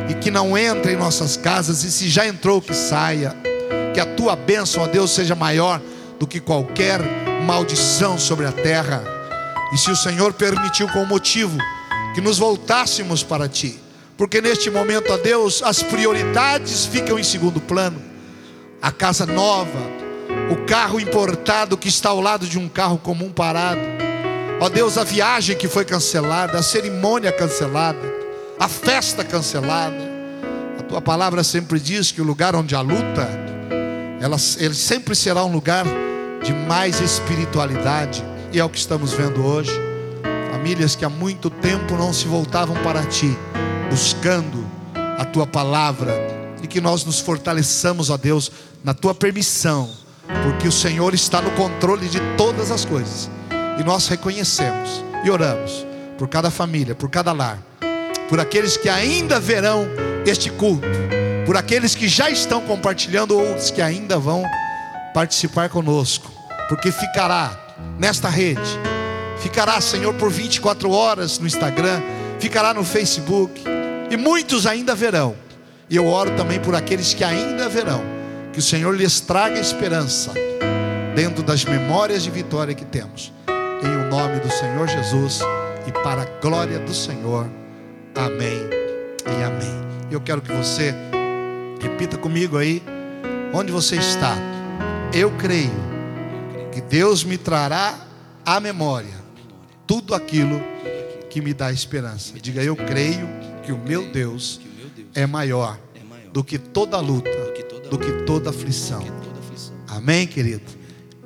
e 0.08 0.14
que 0.14 0.30
não 0.30 0.56
entre 0.56 0.92
em 0.92 0.96
nossas 0.96 1.36
casas 1.36 1.82
e 1.82 1.90
se 1.90 2.08
já 2.08 2.26
entrou 2.26 2.60
que 2.60 2.74
saia. 2.74 3.34
Que 3.96 4.00
a 4.00 4.04
tua 4.04 4.36
bênção, 4.36 4.82
ó 4.82 4.86
Deus, 4.86 5.10
seja 5.10 5.34
maior 5.34 5.80
do 6.18 6.26
que 6.26 6.38
qualquer 6.38 7.00
maldição 7.46 8.18
sobre 8.18 8.44
a 8.44 8.52
terra. 8.52 9.02
E 9.72 9.78
se 9.78 9.90
o 9.90 9.96
Senhor 9.96 10.34
permitiu 10.34 10.86
com 10.88 11.06
motivo 11.06 11.56
que 12.14 12.20
nos 12.20 12.36
voltássemos 12.36 13.22
para 13.22 13.48
ti, 13.48 13.80
porque 14.14 14.42
neste 14.42 14.68
momento, 14.68 15.10
ó 15.10 15.16
Deus, 15.16 15.62
as 15.62 15.82
prioridades 15.82 16.84
ficam 16.84 17.18
em 17.18 17.22
segundo 17.22 17.58
plano. 17.58 17.98
A 18.82 18.92
casa 18.92 19.24
nova, 19.24 19.80
o 20.50 20.66
carro 20.66 21.00
importado 21.00 21.74
que 21.78 21.88
está 21.88 22.10
ao 22.10 22.20
lado 22.20 22.46
de 22.46 22.58
um 22.58 22.68
carro 22.68 22.98
comum 22.98 23.32
parado. 23.32 23.80
Ó 24.60 24.68
Deus, 24.68 24.98
a 24.98 25.04
viagem 25.04 25.56
que 25.56 25.68
foi 25.68 25.86
cancelada, 25.86 26.58
a 26.58 26.62
cerimônia 26.62 27.32
cancelada, 27.32 28.12
a 28.60 28.68
festa 28.68 29.24
cancelada. 29.24 29.96
A 30.78 30.82
tua 30.82 31.00
palavra 31.00 31.42
sempre 31.42 31.80
diz 31.80 32.12
que 32.12 32.20
o 32.20 32.24
lugar 32.24 32.54
onde 32.54 32.74
há 32.74 32.82
luta, 32.82 33.55
ela, 34.20 34.36
ele 34.58 34.74
sempre 34.74 35.14
será 35.14 35.44
um 35.44 35.52
lugar 35.52 35.84
de 36.42 36.52
mais 36.52 37.00
espiritualidade, 37.00 38.24
e 38.52 38.58
é 38.58 38.64
o 38.64 38.68
que 38.68 38.78
estamos 38.78 39.12
vendo 39.12 39.44
hoje. 39.44 39.72
Famílias 40.52 40.96
que 40.96 41.04
há 41.04 41.08
muito 41.10 41.50
tempo 41.50 41.94
não 41.96 42.12
se 42.12 42.26
voltavam 42.26 42.76
para 42.82 43.04
ti, 43.04 43.36
buscando 43.90 44.64
a 45.18 45.24
tua 45.24 45.46
palavra, 45.46 46.14
e 46.62 46.66
que 46.66 46.80
nós 46.80 47.04
nos 47.04 47.20
fortaleçamos, 47.20 48.10
ó 48.10 48.16
Deus, 48.16 48.50
na 48.82 48.94
tua 48.94 49.14
permissão, 49.14 49.90
porque 50.42 50.66
o 50.66 50.72
Senhor 50.72 51.14
está 51.14 51.40
no 51.40 51.50
controle 51.52 52.08
de 52.08 52.20
todas 52.36 52.70
as 52.70 52.84
coisas, 52.84 53.30
e 53.78 53.84
nós 53.84 54.08
reconhecemos 54.08 55.04
e 55.24 55.30
oramos 55.30 55.86
por 56.16 56.28
cada 56.28 56.50
família, 56.50 56.94
por 56.94 57.10
cada 57.10 57.32
lar, 57.32 57.58
por 58.28 58.40
aqueles 58.40 58.76
que 58.76 58.88
ainda 58.88 59.38
verão 59.38 59.86
este 60.24 60.50
culto, 60.50 60.86
por 61.46 61.56
aqueles 61.56 61.94
que 61.94 62.08
já 62.08 62.28
estão 62.28 62.60
compartilhando 62.60 63.38
ou 63.38 63.54
os 63.54 63.70
que 63.70 63.80
ainda 63.80 64.18
vão 64.18 64.44
participar 65.14 65.68
conosco, 65.68 66.30
porque 66.68 66.90
ficará 66.90 67.56
nesta 67.98 68.28
rede, 68.28 68.60
ficará, 69.38 69.80
Senhor, 69.80 70.12
por 70.14 70.28
24 70.28 70.90
horas 70.90 71.38
no 71.38 71.46
Instagram, 71.46 72.02
ficará 72.40 72.74
no 72.74 72.84
Facebook, 72.84 73.62
e 74.10 74.16
muitos 74.16 74.66
ainda 74.66 74.94
verão. 74.94 75.36
E 75.88 75.94
eu 75.94 76.06
oro 76.06 76.32
também 76.36 76.58
por 76.58 76.74
aqueles 76.74 77.14
que 77.14 77.22
ainda 77.22 77.68
verão, 77.68 78.02
que 78.52 78.58
o 78.58 78.62
Senhor 78.62 78.94
lhes 78.94 79.20
traga 79.20 79.60
esperança 79.60 80.32
dentro 81.14 81.44
das 81.44 81.64
memórias 81.64 82.24
de 82.24 82.30
vitória 82.30 82.74
que 82.74 82.84
temos. 82.84 83.32
Em 83.82 83.88
o 83.88 84.10
nome 84.10 84.40
do 84.40 84.50
Senhor 84.50 84.88
Jesus 84.88 85.40
e 85.86 85.92
para 85.92 86.22
a 86.22 86.40
glória 86.40 86.80
do 86.80 86.92
Senhor. 86.92 87.48
Amém 88.16 88.68
e 89.26 89.42
amém. 89.44 89.86
Eu 90.10 90.20
quero 90.20 90.40
que 90.40 90.52
você 90.52 90.94
repita 91.80 92.16
comigo 92.16 92.56
aí, 92.56 92.82
onde 93.52 93.72
você 93.72 93.96
está. 93.96 94.36
Eu 95.12 95.30
creio 95.32 95.72
que 96.72 96.80
Deus 96.80 97.24
me 97.24 97.38
trará 97.38 97.98
à 98.44 98.60
memória 98.60 99.14
tudo 99.86 100.14
aquilo 100.14 100.60
que 101.30 101.40
me 101.40 101.54
dá 101.54 101.72
esperança. 101.72 102.34
Diga, 102.40 102.62
eu 102.62 102.76
creio 102.76 103.28
que 103.62 103.72
o 103.72 103.78
meu 103.78 104.10
Deus 104.10 104.60
é 105.14 105.26
maior 105.26 105.78
do 106.32 106.44
que 106.44 106.58
toda 106.58 106.98
luta, 107.00 107.30
do 107.90 107.98
que 107.98 108.12
toda 108.24 108.50
aflição. 108.50 109.02
Amém, 109.88 110.26
querido? 110.26 110.64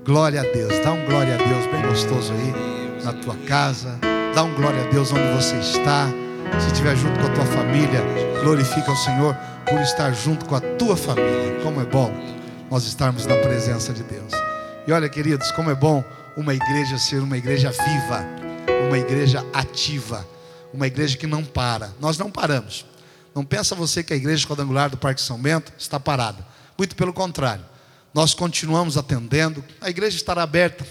Glória 0.04 0.40
a 0.40 0.44
Deus. 0.44 0.78
Dá 0.84 0.92
um 0.92 1.04
glória 1.04 1.34
a 1.34 1.36
Deus 1.36 1.66
bem 1.66 1.82
gostoso 1.82 2.32
aí 2.32 3.02
na 3.04 3.12
tua 3.12 3.34
casa. 3.46 3.98
Dá 4.34 4.42
um 4.42 4.54
glória 4.54 4.84
a 4.84 4.88
Deus 4.88 5.12
onde 5.12 5.32
você 5.34 5.56
está. 5.56 6.08
Se 6.60 6.66
estiver 6.68 6.96
junto 6.96 7.18
com 7.20 7.26
a 7.26 7.34
tua 7.34 7.46
família, 7.46 8.02
glorifica 8.42 8.92
o 8.92 8.96
Senhor 8.96 9.34
por 9.68 9.80
estar 9.80 10.12
junto 10.12 10.44
com 10.46 10.54
a 10.54 10.60
tua 10.60 10.96
família. 10.96 11.60
Como 11.62 11.80
é 11.80 11.84
bom 11.84 12.12
nós 12.70 12.84
estarmos 12.84 13.26
na 13.26 13.36
presença 13.36 13.92
de 13.92 14.02
Deus. 14.02 14.32
E 14.86 14.92
olha, 14.92 15.08
queridos, 15.08 15.50
como 15.52 15.70
é 15.70 15.74
bom 15.74 16.04
uma 16.36 16.54
igreja 16.54 16.98
ser 16.98 17.20
uma 17.20 17.36
igreja 17.36 17.70
viva, 17.70 18.24
uma 18.86 18.98
igreja 18.98 19.44
ativa, 19.52 20.26
uma 20.72 20.86
igreja 20.86 21.16
que 21.16 21.26
não 21.26 21.44
para. 21.44 21.92
Nós 22.00 22.16
não 22.16 22.30
paramos. 22.30 22.86
Não 23.34 23.44
pensa 23.44 23.74
você 23.74 24.02
que 24.02 24.12
a 24.12 24.16
igreja 24.16 24.46
quadrangular 24.46 24.90
do 24.90 24.96
Parque 24.96 25.20
São 25.20 25.38
Bento 25.38 25.72
está 25.78 26.00
parada. 26.00 26.44
Muito 26.78 26.96
pelo 26.96 27.12
contrário. 27.12 27.64
Nós 28.12 28.34
continuamos 28.34 28.96
atendendo. 28.96 29.64
A 29.80 29.90
igreja 29.90 30.16
estará 30.16 30.42
aberta. 30.42 30.84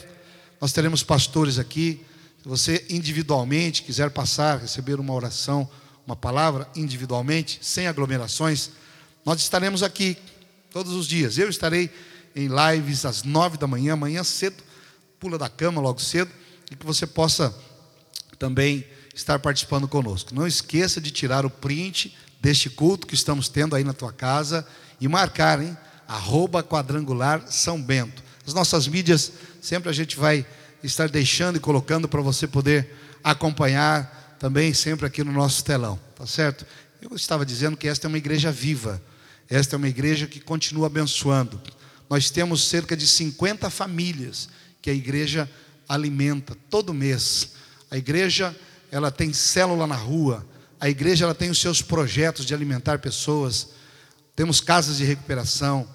Nós 0.62 0.72
teremos 0.72 1.04
pastores 1.04 1.60
aqui. 1.60 2.06
Se 2.42 2.48
você 2.48 2.86
individualmente 2.90 3.84
quiser 3.84 4.10
passar, 4.12 4.60
receber 4.60 5.00
uma 5.00 5.14
oração, 5.14 5.70
uma 6.06 6.16
palavra 6.16 6.68
individualmente, 6.76 7.60
sem 7.62 7.86
aglomerações, 7.86 8.72
nós 9.26 9.42
estaremos 9.42 9.84
aqui 9.84 10.18
todos 10.72 10.94
os 10.94 11.06
dias. 11.06 11.38
Eu 11.38 11.50
estarei 11.50 11.90
em 12.36 12.48
lives 12.48 13.06
às 13.06 13.24
nove 13.24 13.58
da 13.58 13.68
manhã, 13.68 13.94
amanhã 13.94 14.24
cedo, 14.24 14.64
pula 15.20 15.38
da 15.38 15.50
cama 15.50 15.82
logo 15.82 16.00
cedo, 16.00 16.32
e 16.72 16.76
que 16.76 16.86
você 16.86 17.06
possa 17.06 17.54
também 18.38 18.86
estar 19.14 19.38
participando 19.40 19.88
conosco. 19.88 20.34
Não 20.34 20.48
esqueça 20.48 21.02
de 21.02 21.12
tirar 21.12 21.46
o 21.46 21.50
print 21.50 22.18
deste 22.40 22.70
culto 22.70 23.06
que 23.06 23.16
estamos 23.16 23.50
tendo 23.50 23.76
aí 23.76 23.84
na 23.84 23.94
tua 23.94 24.14
casa 24.14 24.66
e 25.02 25.08
marcar, 25.10 25.62
hein? 25.62 25.78
Arroba 26.08 26.64
quadrangular 26.64 27.46
São 27.52 27.82
Bento. 27.82 28.24
As 28.48 28.54
nossas 28.54 28.88
mídias, 28.88 29.34
sempre 29.62 29.90
a 29.90 29.94
gente 29.94 30.16
vai 30.16 30.46
estar 30.84 31.10
deixando 31.10 31.58
e 31.58 31.60
colocando 31.60 32.08
para 32.08 32.22
você 32.22 32.48
poder 32.48 32.96
acompanhar 33.24 34.38
também 34.40 34.74
sempre 34.74 35.06
aqui 35.06 35.24
no 35.24 35.32
nosso 35.32 35.64
telão, 35.64 36.00
tá 36.16 36.26
certo? 36.26 36.66
Eu 37.02 37.16
estava 37.16 37.46
dizendo 37.46 37.76
que 37.76 37.88
esta 37.88 38.08
é 38.08 38.10
uma 38.10 38.18
igreja 38.18 38.52
viva, 38.52 39.02
esta 39.50 39.76
é 39.76 39.78
uma 39.78 39.88
igreja 39.88 40.28
que 40.28 40.40
continua 40.40 40.88
abençoando. 40.88 41.62
Nós 42.10 42.30
temos 42.30 42.68
cerca 42.68 42.96
de 42.96 43.08
50 43.08 43.70
famílias 43.70 44.50
que 44.82 44.90
a 44.90 44.94
igreja 44.94 45.50
alimenta 45.88 46.56
todo 46.70 46.94
mês. 46.94 47.54
A 47.92 47.98
igreja, 47.98 48.56
ela 48.92 49.12
tem 49.12 49.34
célula 49.34 49.86
na 49.86 49.96
rua. 49.96 50.46
A 50.80 50.90
igreja, 50.90 51.26
ela 51.26 51.36
tem 51.36 51.50
os 51.50 51.60
seus 51.60 51.82
projetos 51.82 52.46
de 52.46 52.54
alimentar 52.54 53.00
pessoas. 53.00 53.70
Temos 54.36 54.62
casas 54.62 54.98
de 54.98 55.04
recuperação. 55.04 55.88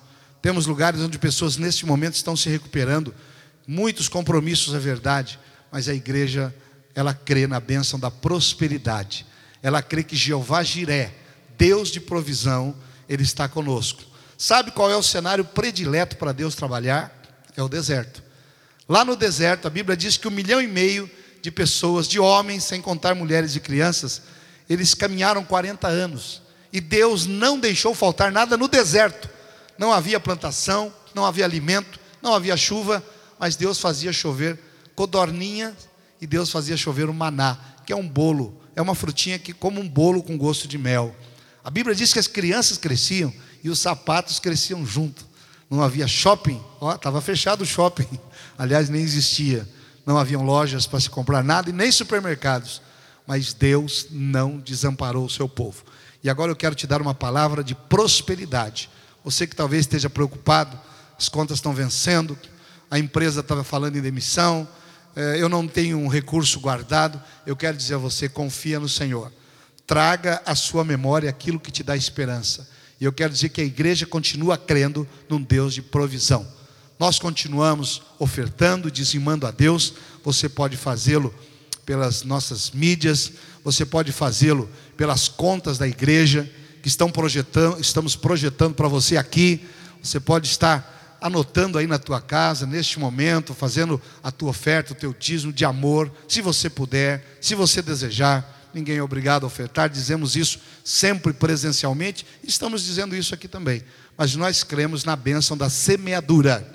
Temos 0.43 0.67
lugares 0.67 1.01
onde 1.01 1.19
pessoas 1.19 1.57
neste 1.57 1.87
momento 1.87 2.15
estão 2.15 2.37
se 2.37 2.49
recuperando. 2.49 3.15
Muitos 3.67 4.09
compromissos, 4.09 4.75
é 4.75 4.79
verdade, 4.79 5.39
mas 5.71 5.89
a 5.89 5.95
igreja, 5.95 6.55
ela 6.95 7.15
crê 7.15 7.47
na 7.47 7.59
bênção 7.59 7.99
da 7.99 8.11
prosperidade. 8.11 9.27
Ela 9.63 9.83
crê 9.83 10.03
que 10.03 10.15
Jeová 10.15 10.63
Jiré, 10.63 11.15
Deus 11.57 11.91
de 11.91 12.01
provisão, 12.01 12.77
ele 13.09 13.23
está 13.23 13.49
conosco. 13.49 14.03
Sabe 14.37 14.71
qual 14.71 14.91
é 14.91 14.97
o 14.97 15.03
cenário 15.03 15.45
predileto 15.45 16.17
para 16.17 16.33
Deus 16.33 16.55
trabalhar? 16.55 17.13
É 17.57 17.63
o 17.63 17.69
deserto. 17.69 18.23
Lá 18.89 19.05
no 19.05 19.17
deserto, 19.17 19.67
a 19.67 19.71
Bíblia 19.71 19.97
diz 19.97 20.17
que 20.17 20.29
um 20.29 20.31
milhão 20.31 20.61
e 20.61 20.67
meio 20.67 21.11
de 21.41 21.51
pessoas, 21.51 22.07
de 22.07 22.19
homens, 22.19 22.65
sem 22.65 22.83
contar 22.83 23.15
mulheres 23.15 23.57
e 23.57 23.61
crianças, 23.61 24.23
eles 24.69 24.95
caminharam 24.95 25.45
40 25.45 25.89
anos. 25.89 26.43
E 26.73 26.81
Deus 26.81 27.27
não 27.27 27.59
deixou 27.59 27.95
faltar 27.95 28.33
nada 28.33 28.57
no 28.57 28.69
deserto. 28.69 29.29
Não 29.79 29.93
havia 29.93 30.21
plantação, 30.21 30.93
não 31.15 31.25
havia 31.25 31.45
alimento, 31.45 31.99
não 32.21 32.35
havia 32.35 32.57
chuva, 32.57 33.03
mas 33.45 33.57
Deus 33.57 33.79
fazia 33.79 34.11
chover 34.11 34.59
codorninha 34.97 35.77
e 36.19 36.27
Deus 36.27 36.49
fazia 36.49 36.79
chover 36.79 37.11
o 37.11 37.13
maná, 37.13 37.59
que 37.85 37.93
é 37.93 37.97
um 37.97 38.09
bolo, 38.09 38.59
é 38.75 38.81
uma 38.81 38.95
frutinha 38.95 39.39
que 39.39 39.53
como 39.53 39.83
um 39.83 39.87
bolo 39.87 40.23
com 40.23 40.39
gosto 40.39 40.67
de 40.67 40.79
mel. 40.79 41.15
A 41.63 41.69
Bíblia 41.69 41.95
diz 41.95 42.11
que 42.11 42.19
as 42.19 42.27
crianças 42.27 42.79
cresciam 42.79 43.31
e 43.63 43.69
os 43.69 43.79
sapatos 43.79 44.41
cresciam 44.41 44.87
junto. 44.87 45.27
Não 45.69 45.83
havia 45.83 46.09
shopping, 46.09 46.59
ó, 46.81 46.95
estava 46.95 47.21
fechado 47.21 47.61
o 47.61 47.67
shopping. 47.67 48.09
Aliás, 48.57 48.89
nem 48.89 49.03
existia. 49.03 49.69
Não 50.07 50.17
haviam 50.17 50.43
lojas 50.43 50.87
para 50.87 51.01
se 51.01 51.11
comprar 51.11 51.45
nada 51.45 51.69
e 51.69 51.73
nem 51.75 51.93
supermercados. 51.93 52.81
Mas 53.27 53.53
Deus 53.53 54.07
não 54.11 54.57
desamparou 54.57 55.27
o 55.27 55.31
seu 55.31 55.51
povo. 55.51 55.85
E 56.23 56.31
agora 56.31 56.51
eu 56.51 56.57
quero 56.57 56.75
te 56.75 56.87
dar 56.87 57.03
uma 57.03 57.15
palavra 57.15 57.63
de 57.63 57.75
prosperidade. 57.75 58.89
Você 59.23 59.47
que 59.47 59.55
talvez 59.55 59.81
esteja 59.81 60.09
preocupado, 60.09 60.81
as 61.19 61.29
contas 61.29 61.59
estão 61.59 61.75
vencendo, 61.75 62.39
a 62.95 62.99
empresa 63.01 63.41
estava 63.41 63.65
falando 63.65 63.97
em 63.97 64.01
demissão, 64.01 64.69
eh, 65.17 65.39
eu 65.41 65.49
não 65.49 65.67
tenho 65.67 65.99
um 65.99 66.07
recurso 66.07 66.61
guardado. 66.61 67.21
Eu 67.45 67.57
quero 67.57 67.77
dizer 67.77 67.95
a 67.95 67.99
você: 67.99 68.29
confia 68.29 68.79
no 68.79 68.89
Senhor. 68.89 69.33
Traga 69.85 70.41
à 70.47 70.55
sua 70.55 70.85
memória 70.85 71.29
aquilo 71.29 71.59
que 71.59 71.73
te 71.73 71.83
dá 71.83 71.97
esperança. 71.97 72.71
E 73.01 73.05
eu 73.05 73.13
quero 73.13 73.33
dizer 73.33 73.49
que 73.49 73.61
a 73.61 73.65
igreja 73.65 74.07
continua 74.07 74.57
crendo 74.57 75.09
num 75.29 75.43
Deus 75.43 75.75
de 75.75 75.83
provisão. 75.83 76.47
Nós 76.97 77.19
continuamos 77.19 78.01
ofertando, 78.17 78.89
dizimando 78.89 79.45
a 79.45 79.51
Deus. 79.51 79.95
Você 80.23 80.49
pode 80.49 80.77
fazê-lo 80.77 81.35
pelas 81.85 82.23
nossas 82.23 82.71
mídias, 82.71 83.33
você 83.65 83.85
pode 83.85 84.13
fazê-lo 84.13 84.71
pelas 84.97 85.27
contas 85.27 85.79
da 85.79 85.89
igreja 85.89 86.49
que 86.81 86.87
estão 86.87 87.11
projetando, 87.11 87.81
estamos 87.81 88.15
projetando 88.15 88.77
para 88.77 88.87
você 88.87 89.17
aqui. 89.17 89.67
Você 90.01 90.21
pode 90.21 90.47
estar 90.47 90.95
anotando 91.25 91.79
aí 91.79 91.87
na 91.87 91.99
tua 91.99 92.21
casa, 92.21 92.67
neste 92.67 92.99
momento, 92.99 93.55
fazendo 93.55 93.99
a 94.23 94.31
tua 94.31 94.51
oferta, 94.51 94.93
o 94.93 94.95
teu 94.95 95.15
dízimo 95.19 95.55
de 95.55 95.65
amor, 95.65 96.13
se 96.29 96.43
você 96.43 96.69
puder, 96.69 97.39
se 97.41 97.55
você 97.55 97.81
desejar. 97.81 98.69
Ninguém 98.75 98.99
é 98.99 99.03
obrigado 99.03 99.45
a 99.45 99.47
ofertar, 99.47 99.89
dizemos 99.89 100.37
isso 100.37 100.61
sempre 100.85 101.33
presencialmente, 101.33 102.27
estamos 102.47 102.85
dizendo 102.85 103.17
isso 103.17 103.33
aqui 103.33 103.49
também. 103.49 103.83
Mas 104.19 104.37
nós 104.37 104.63
cremos 104.63 105.03
na 105.03 105.17
bênção 105.17 105.57
da 105.57 105.71
semeadura. 105.71 106.71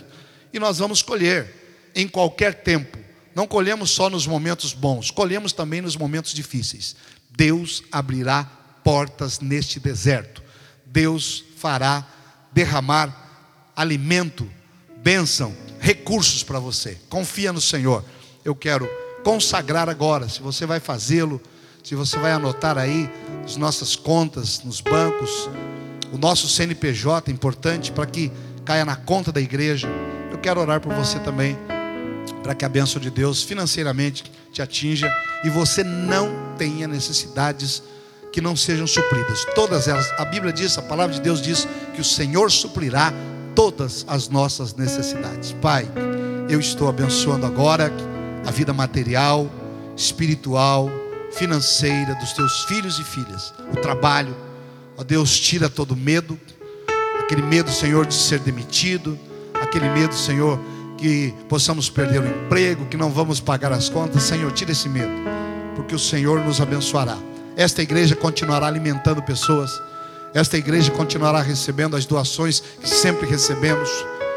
E 0.52 0.58
nós 0.58 0.80
vamos 0.80 1.04
colher 1.04 1.92
em 1.94 2.08
qualquer 2.08 2.64
tempo. 2.64 2.98
Não 3.36 3.46
colhemos 3.46 3.92
só 3.92 4.10
nos 4.10 4.26
momentos 4.26 4.74
bons, 4.74 5.12
colhemos 5.12 5.54
também 5.54 5.80
nos 5.80 5.96
momentos 5.96 6.34
difíceis. 6.34 6.96
Deus 7.30 7.84
abrirá 7.92 8.46
portas 8.84 9.40
neste 9.40 9.80
deserto. 9.80 10.42
Deus 10.88 11.44
fará 11.56 12.04
derramar 12.52 13.29
alimento, 13.80 14.46
bênção, 14.98 15.56
recursos 15.80 16.44
para 16.44 16.60
você. 16.60 16.98
Confia 17.08 17.54
no 17.54 17.62
Senhor. 17.62 18.04
Eu 18.44 18.54
quero 18.54 18.90
consagrar 19.24 19.88
agora, 19.88 20.28
se 20.28 20.42
você 20.42 20.66
vai 20.66 20.82
fazê-lo, 20.82 21.42
se 21.82 21.96
você 21.96 22.18
vai 22.18 22.34
anotar 22.34 22.78
aí 22.78 23.10
as 23.46 23.56
nossas 23.56 23.96
contas 23.96 24.62
nos 24.66 24.82
bancos, 24.82 25.50
o 26.12 26.18
nosso 26.18 26.50
CNPJ 26.50 27.32
é 27.32 27.34
importante 27.34 27.90
para 27.90 28.06
que 28.06 28.30
caia 28.66 28.84
na 28.84 28.98
conta 28.98 29.32
da 29.32 29.40
igreja. 29.40 29.88
Eu 30.30 30.40
quero 30.40 30.60
orar 30.60 30.82
por 30.82 30.94
você 30.94 31.18
também, 31.20 31.58
para 32.44 32.54
que 32.54 32.66
a 32.66 32.70
bênção 32.70 33.02
de 33.02 33.10
Deus 33.10 33.44
financeiramente 33.44 34.30
te 34.52 34.62
atinja 34.62 35.10
e 35.46 35.50
você 35.50 35.86
não 35.86 36.54
tenha 36.58 36.86
necessidades 36.86 37.82
que 38.34 38.42
não 38.42 38.58
sejam 38.58 38.86
supridas. 38.86 39.46
Todas 39.56 39.88
elas, 39.88 40.12
a 40.18 40.26
Bíblia 40.26 40.52
diz, 40.52 40.78
a 40.78 40.82
palavra 40.82 41.16
de 41.16 41.22
Deus 41.22 41.42
diz 41.42 41.66
que 41.96 42.02
o 42.02 42.06
Senhor 42.06 42.52
suprirá 42.52 43.14
todas 43.60 44.06
as 44.08 44.30
nossas 44.30 44.74
necessidades. 44.74 45.52
Pai, 45.62 45.86
eu 46.48 46.62
estou 46.62 46.88
abençoando 46.88 47.46
agora 47.46 47.92
a 48.48 48.52
vida 48.52 48.72
material, 48.72 49.52
espiritual, 49.98 50.90
financeira 51.34 52.16
dos 52.16 52.32
teus 52.32 52.64
filhos 52.64 53.00
e 53.00 53.04
filhas, 53.04 53.54
o 53.74 53.76
trabalho. 53.82 54.34
Ó 54.98 55.04
Deus, 55.04 55.38
tira 55.38 55.70
todo 55.70 55.94
medo, 55.94 56.40
aquele 57.22 57.42
medo, 57.42 57.70
Senhor, 57.70 58.06
de 58.06 58.14
ser 58.14 58.40
demitido, 58.40 59.20
aquele 59.62 59.90
medo, 59.90 60.16
Senhor, 60.16 60.58
que 60.98 61.34
possamos 61.50 61.90
perder 61.90 62.22
o 62.22 62.28
emprego, 62.28 62.86
que 62.86 62.96
não 62.96 63.10
vamos 63.10 63.42
pagar 63.42 63.74
as 63.74 63.90
contas. 63.90 64.24
Senhor, 64.24 64.50
tira 64.54 64.72
esse 64.72 64.88
medo, 64.88 65.12
porque 65.76 65.94
o 65.94 66.00
Senhor 66.00 66.40
nos 66.46 66.62
abençoará. 66.62 67.18
Esta 67.58 67.82
igreja 67.82 68.16
continuará 68.16 68.68
alimentando 68.68 69.22
pessoas. 69.22 69.70
Esta 70.34 70.58
igreja 70.58 70.92
continuará 70.92 71.42
recebendo 71.42 71.96
as 71.96 72.06
doações 72.06 72.60
que 72.60 72.88
sempre 72.88 73.28
recebemos. 73.28 73.90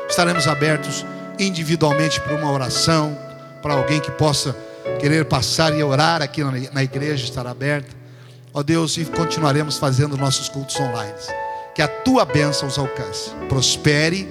Estaremos 0.08 0.46
abertos 0.46 1.04
individualmente 1.38 2.20
para 2.20 2.34
uma 2.34 2.50
oração, 2.50 3.16
para 3.60 3.74
alguém 3.74 4.00
que 4.00 4.10
possa 4.10 4.56
querer 4.98 5.26
passar 5.26 5.76
e 5.76 5.82
orar 5.82 6.22
aqui 6.22 6.42
na 6.72 6.82
igreja, 6.82 7.24
estar 7.24 7.46
aberta. 7.46 7.90
Ó 8.54 8.62
Deus, 8.62 8.96
e 8.96 9.04
continuaremos 9.04 9.78
fazendo 9.78 10.16
nossos 10.16 10.48
cultos 10.48 10.78
online. 10.80 11.14
Que 11.74 11.82
a 11.82 11.88
tua 11.88 12.24
bênção 12.24 12.68
os 12.68 12.78
alcance. 12.78 13.30
Prospere, 13.48 14.28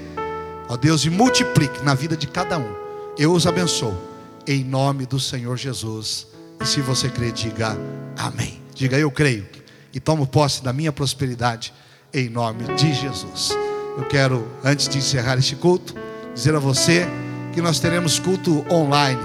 ó 0.67 0.77
Deus, 0.77 1.05
e 1.05 1.09
multiplique 1.09 1.83
na 1.83 1.93
vida 1.93 2.15
de 2.15 2.27
cada 2.27 2.57
um. 2.57 2.75
Eu 3.17 3.33
os 3.33 3.45
abençoo. 3.47 3.95
Em 4.47 4.63
nome 4.63 5.05
do 5.05 5.19
Senhor 5.19 5.57
Jesus. 5.57 6.27
E 6.59 6.65
se 6.65 6.81
você 6.81 7.09
crê, 7.09 7.31
diga 7.31 7.77
amém. 8.17 8.61
Diga 8.73 8.97
eu 8.97 9.11
creio 9.11 9.60
e 9.93 9.99
tomo 9.99 10.27
posse 10.27 10.63
da 10.63 10.71
minha 10.71 10.91
prosperidade 10.91 11.73
em 12.13 12.29
nome 12.29 12.63
de 12.75 12.93
Jesus. 12.93 13.51
Eu 13.97 14.05
quero, 14.05 14.49
antes 14.63 14.87
de 14.87 14.97
encerrar 14.97 15.37
este 15.37 15.55
culto, 15.55 15.95
dizer 16.33 16.55
a 16.55 16.59
você 16.59 17.05
que 17.53 17.61
nós 17.61 17.79
teremos 17.79 18.19
culto 18.19 18.65
online, 18.71 19.21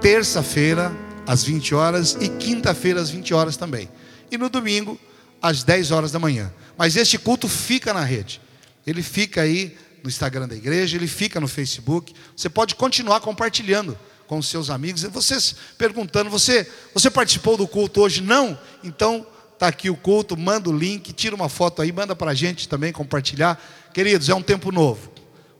terça-feira 0.00 0.92
às 1.26 1.42
20 1.42 1.74
horas 1.74 2.16
e 2.20 2.28
quinta-feira 2.28 3.00
às 3.00 3.10
20 3.10 3.34
horas 3.34 3.56
também. 3.56 3.88
E 4.30 4.38
no 4.38 4.48
domingo 4.48 4.98
às 5.42 5.62
10 5.62 5.90
horas 5.90 6.12
da 6.12 6.18
manhã. 6.18 6.52
Mas 6.76 6.96
este 6.96 7.18
culto 7.18 7.48
fica 7.48 7.92
na 7.92 8.04
rede. 8.04 8.40
Ele 8.86 9.02
fica 9.02 9.42
aí 9.42 9.76
no 10.02 10.08
Instagram 10.08 10.46
da 10.46 10.54
igreja, 10.54 10.96
ele 10.96 11.08
fica 11.08 11.40
no 11.40 11.48
Facebook. 11.48 12.14
Você 12.36 12.48
pode 12.48 12.74
continuar 12.74 13.20
compartilhando 13.20 13.98
com 14.26 14.38
os 14.38 14.48
seus 14.48 14.70
amigos. 14.70 15.02
E 15.02 15.08
vocês 15.08 15.56
perguntando: 15.76 16.30
você, 16.30 16.70
você 16.94 17.10
participou 17.10 17.56
do 17.56 17.66
culto 17.66 18.02
hoje? 18.02 18.22
Não? 18.22 18.58
Então 18.84 19.26
está 19.56 19.68
aqui 19.68 19.88
o 19.88 19.96
culto, 19.96 20.36
manda 20.36 20.68
o 20.68 20.76
link, 20.76 21.12
tira 21.12 21.34
uma 21.34 21.48
foto 21.48 21.80
aí, 21.80 21.90
manda 21.90 22.14
para 22.14 22.30
a 22.30 22.34
gente 22.34 22.68
também 22.68 22.92
compartilhar. 22.92 23.60
Queridos, 23.92 24.28
é 24.28 24.34
um 24.34 24.42
tempo 24.42 24.70
novo, 24.70 25.10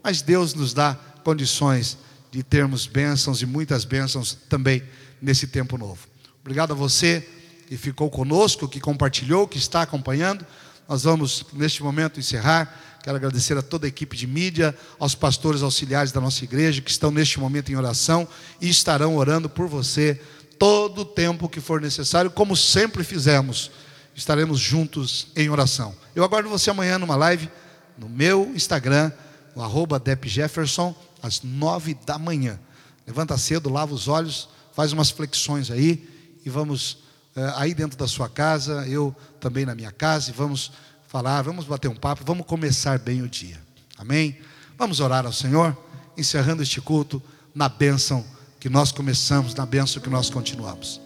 mas 0.02 0.20
Deus 0.20 0.52
nos 0.54 0.74
dá 0.74 0.94
condições 1.24 1.96
de 2.30 2.42
termos 2.42 2.86
bênçãos 2.86 3.40
e 3.40 3.46
muitas 3.46 3.84
bênçãos 3.84 4.36
também 4.48 4.82
nesse 5.20 5.46
tempo 5.46 5.78
novo. 5.78 6.06
Obrigado 6.42 6.72
a 6.72 6.76
você 6.76 7.26
que 7.66 7.76
ficou 7.76 8.10
conosco, 8.10 8.68
que 8.68 8.80
compartilhou, 8.80 9.48
que 9.48 9.56
está 9.56 9.82
acompanhando. 9.82 10.46
Nós 10.86 11.04
vamos, 11.04 11.46
neste 11.54 11.82
momento, 11.82 12.20
encerrar. 12.20 12.98
Quero 13.02 13.16
agradecer 13.16 13.56
a 13.56 13.62
toda 13.62 13.86
a 13.86 13.88
equipe 13.88 14.16
de 14.16 14.26
mídia, 14.26 14.76
aos 14.98 15.14
pastores 15.14 15.62
auxiliares 15.62 16.12
da 16.12 16.20
nossa 16.20 16.44
igreja 16.44 16.82
que 16.82 16.90
estão 16.90 17.10
neste 17.10 17.40
momento 17.40 17.72
em 17.72 17.76
oração 17.76 18.28
e 18.60 18.68
estarão 18.68 19.16
orando 19.16 19.48
por 19.48 19.66
você 19.66 20.20
todo 20.58 21.00
o 21.00 21.04
tempo 21.04 21.48
que 21.48 21.60
for 21.60 21.80
necessário, 21.80 22.30
como 22.30 22.54
sempre 22.56 23.02
fizemos. 23.02 23.70
Estaremos 24.16 24.58
juntos 24.58 25.28
em 25.36 25.50
oração. 25.50 25.94
Eu 26.14 26.24
aguardo 26.24 26.48
você 26.48 26.70
amanhã 26.70 26.98
numa 26.98 27.14
live 27.14 27.50
no 27.98 28.08
meu 28.08 28.50
Instagram, 28.54 29.12
no 29.54 29.62
arroba 29.62 30.02
Jefferson, 30.24 30.94
às 31.22 31.42
nove 31.42 31.92
da 32.06 32.18
manhã. 32.18 32.58
Levanta 33.06 33.36
cedo, 33.36 33.68
lava 33.68 33.94
os 33.94 34.08
olhos, 34.08 34.48
faz 34.72 34.92
umas 34.92 35.10
flexões 35.10 35.70
aí 35.70 36.08
e 36.44 36.48
vamos 36.48 36.98
eh, 37.36 37.52
aí 37.56 37.74
dentro 37.74 37.98
da 37.98 38.08
sua 38.08 38.28
casa, 38.28 38.86
eu 38.88 39.14
também 39.38 39.66
na 39.66 39.74
minha 39.74 39.92
casa, 39.92 40.30
e 40.30 40.32
vamos 40.32 40.72
falar, 41.06 41.42
vamos 41.42 41.66
bater 41.66 41.88
um 41.88 41.94
papo, 41.94 42.22
vamos 42.24 42.46
começar 42.46 42.98
bem 42.98 43.20
o 43.20 43.28
dia. 43.28 43.60
Amém? 43.98 44.38
Vamos 44.78 44.98
orar 44.98 45.26
ao 45.26 45.32
Senhor, 45.32 45.76
encerrando 46.16 46.62
este 46.62 46.80
culto 46.80 47.22
na 47.54 47.68
bênção 47.68 48.24
que 48.58 48.68
nós 48.68 48.92
começamos, 48.92 49.54
na 49.54 49.66
bênção 49.66 50.00
que 50.00 50.08
nós 50.08 50.30
continuamos. 50.30 51.00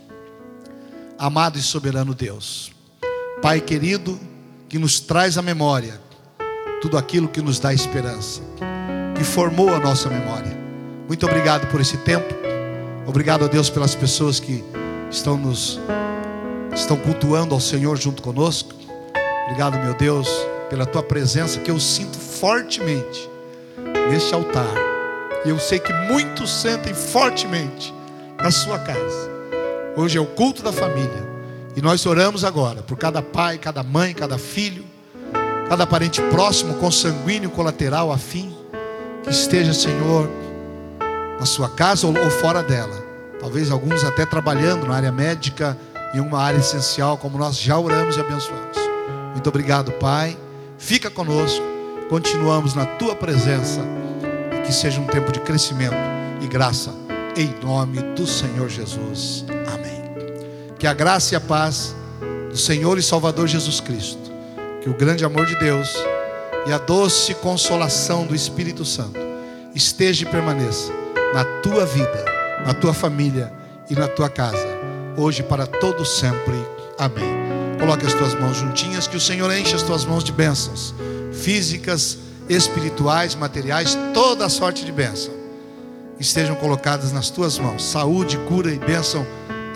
Amado 1.18 1.58
e 1.58 1.62
soberano 1.62 2.14
Deus, 2.14 2.72
Pai 3.43 3.59
querido, 3.59 4.20
que 4.68 4.78
nos 4.78 5.01
traz 5.01 5.38
à 5.38 5.43
memória 5.43 5.99
tudo 6.82 6.99
aquilo 6.99 7.26
que 7.26 7.41
nos 7.41 7.59
dá 7.59 7.72
esperança, 7.72 8.43
que 9.16 9.24
formou 9.24 9.72
a 9.74 9.78
nossa 9.78 10.11
memória. 10.11 10.55
Muito 11.09 11.24
obrigado 11.24 11.66
por 11.68 11.80
esse 11.80 11.97
tempo. 11.97 12.34
Obrigado 13.07 13.47
a 13.47 13.49
Deus 13.49 13.70
pelas 13.70 13.95
pessoas 13.95 14.38
que 14.38 14.62
estão 15.11 15.38
nos 15.38 15.80
estão 16.74 16.99
cultuando 16.99 17.55
ao 17.55 17.61
Senhor 17.61 17.97
junto 17.97 18.22
conosco. 18.22 18.74
Obrigado, 19.47 19.78
meu 19.78 19.95
Deus, 19.95 20.28
pela 20.68 20.84
tua 20.84 21.03
presença 21.03 21.61
que 21.61 21.70
eu 21.70 21.80
sinto 21.80 22.18
fortemente 22.18 23.26
neste 24.11 24.34
altar. 24.34 24.74
E 25.47 25.49
eu 25.49 25.59
sei 25.59 25.78
que 25.78 25.93
muitos 26.12 26.51
sentem 26.51 26.93
fortemente 26.93 27.93
na 28.36 28.51
sua 28.51 28.78
casa. 28.78 29.30
Hoje 29.97 30.18
é 30.18 30.20
o 30.20 30.26
culto 30.26 30.62
da 30.62 30.72
família. 30.72 31.30
E 31.77 31.81
nós 31.81 32.05
oramos 32.07 32.45
agora 32.45 32.83
por 32.83 32.99
cada 32.99 33.23
pai, 33.23 33.59
cada 33.59 33.83
mãe, 33.83 34.12
cada 34.12 34.39
filho, 34.39 34.85
cada 35.68 35.87
parente 35.87 36.21
próximo, 36.23 36.75
consanguíneo, 36.75 37.51
colateral, 37.51 38.11
afim. 38.12 38.55
que 39.23 39.31
esteja, 39.31 39.73
Senhor, 39.73 40.29
na 41.39 41.47
sua 41.47 41.68
casa 41.68 42.07
ou 42.07 42.31
fora 42.31 42.62
dela. 42.62 43.05
Talvez 43.39 43.71
alguns 43.71 44.05
até 44.05 44.27
trabalhando 44.27 44.87
na 44.87 44.95
área 44.97 45.12
médica, 45.12 45.77
em 46.14 46.21
uma 46.21 46.41
área 46.41 46.59
essencial, 46.59 47.16
como 47.16 47.39
nós 47.39 47.57
já 47.57 47.79
oramos 47.79 48.16
e 48.16 48.21
abençoamos. 48.21 48.77
Muito 49.33 49.49
obrigado, 49.49 49.93
Pai. 49.93 50.37
Fica 50.77 51.11
conosco. 51.11 51.64
Continuamos 52.09 52.75
na 52.75 52.85
tua 52.85 53.14
presença. 53.14 53.81
E 54.59 54.66
que 54.66 54.73
seja 54.73 55.01
um 55.01 55.07
tempo 55.07 55.31
de 55.31 55.41
crescimento 55.41 55.95
e 56.41 56.47
graça. 56.47 56.93
Em 57.37 57.55
nome 57.64 58.03
do 58.14 58.27
Senhor 58.27 58.68
Jesus. 58.68 59.45
Que 60.81 60.87
a 60.87 60.95
graça 60.95 61.35
e 61.35 61.37
a 61.37 61.41
paz 61.41 61.95
do 62.49 62.57
Senhor 62.57 62.99
e 62.99 63.03
Salvador 63.03 63.47
Jesus 63.47 63.81
Cristo, 63.81 64.33
que 64.81 64.89
o 64.89 64.95
grande 64.95 65.26
amor 65.26 65.45
de 65.45 65.55
Deus 65.57 65.95
e 66.66 66.72
a 66.72 66.78
doce 66.78 67.35
consolação 67.35 68.26
do 68.26 68.35
Espírito 68.35 68.83
Santo 68.83 69.20
esteja 69.74 70.24
e 70.24 70.31
permaneça 70.31 70.91
na 71.35 71.45
tua 71.61 71.85
vida, 71.85 72.24
na 72.64 72.72
tua 72.72 72.95
família 72.95 73.53
e 73.91 73.95
na 73.95 74.09
tua 74.09 74.31
casa, 74.31 74.66
hoje 75.18 75.43
para 75.43 75.66
todo 75.66 76.03
sempre. 76.07 76.57
Amém. 76.99 77.28
Coloque 77.78 78.07
as 78.07 78.14
tuas 78.14 78.33
mãos 78.41 78.57
juntinhas, 78.57 79.07
que 79.07 79.18
o 79.18 79.20
Senhor 79.20 79.55
enche 79.55 79.74
as 79.74 79.83
tuas 79.83 80.07
mãos 80.07 80.24
de 80.24 80.33
bênçãos 80.33 80.95
físicas, 81.31 82.16
espirituais, 82.49 83.35
materiais, 83.35 83.99
toda 84.14 84.49
sorte 84.49 84.87
de 84.87 84.93
bênção 84.93 85.41
estejam 86.18 86.55
colocadas 86.55 87.12
nas 87.12 87.31
tuas 87.31 87.59
mãos. 87.59 87.83
Saúde, 87.83 88.39
cura 88.49 88.70
e 88.70 88.78
bênção 88.78 89.26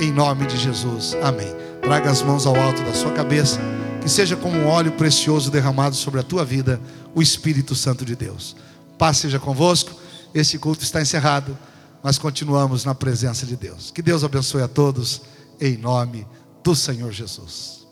em 0.01 0.13
nome 0.13 0.47
de 0.47 0.57
Jesus. 0.57 1.17
Amém. 1.23 1.55
Traga 1.81 2.11
as 2.11 2.23
mãos 2.23 2.47
ao 2.47 2.57
alto 2.57 2.83
da 2.83 2.95
sua 2.95 3.13
cabeça, 3.13 3.61
que 4.01 4.09
seja 4.09 4.37
como 4.37 4.57
um 4.57 4.67
óleo 4.67 4.93
precioso 4.93 5.51
derramado 5.51 5.95
sobre 5.95 6.21
a 6.21 6.23
tua 6.23 6.45
vida, 6.45 6.81
o 7.15 7.23
Espírito 7.23 7.75
Santo 7.75 8.05
de 8.05 8.17
Deus. 8.17 8.57
Paz 8.99 9.19
seja 9.19 9.39
convosco. 9.39 9.93
Esse 10.35 10.59
culto 10.59 10.83
está 10.83 11.01
encerrado, 11.01 11.57
mas 12.03 12.19
continuamos 12.19 12.85
na 12.85 12.95
presença 12.95 13.47
de 13.47 13.57
Deus. 13.57 13.91
Que 13.91 14.03
Deus 14.03 14.25
abençoe 14.25 14.63
a 14.63 14.69
todos, 14.69 15.23
em 15.61 15.77
nome 15.77 16.27
do 16.63 16.75
Senhor 16.75 17.13
Jesus. 17.13 17.84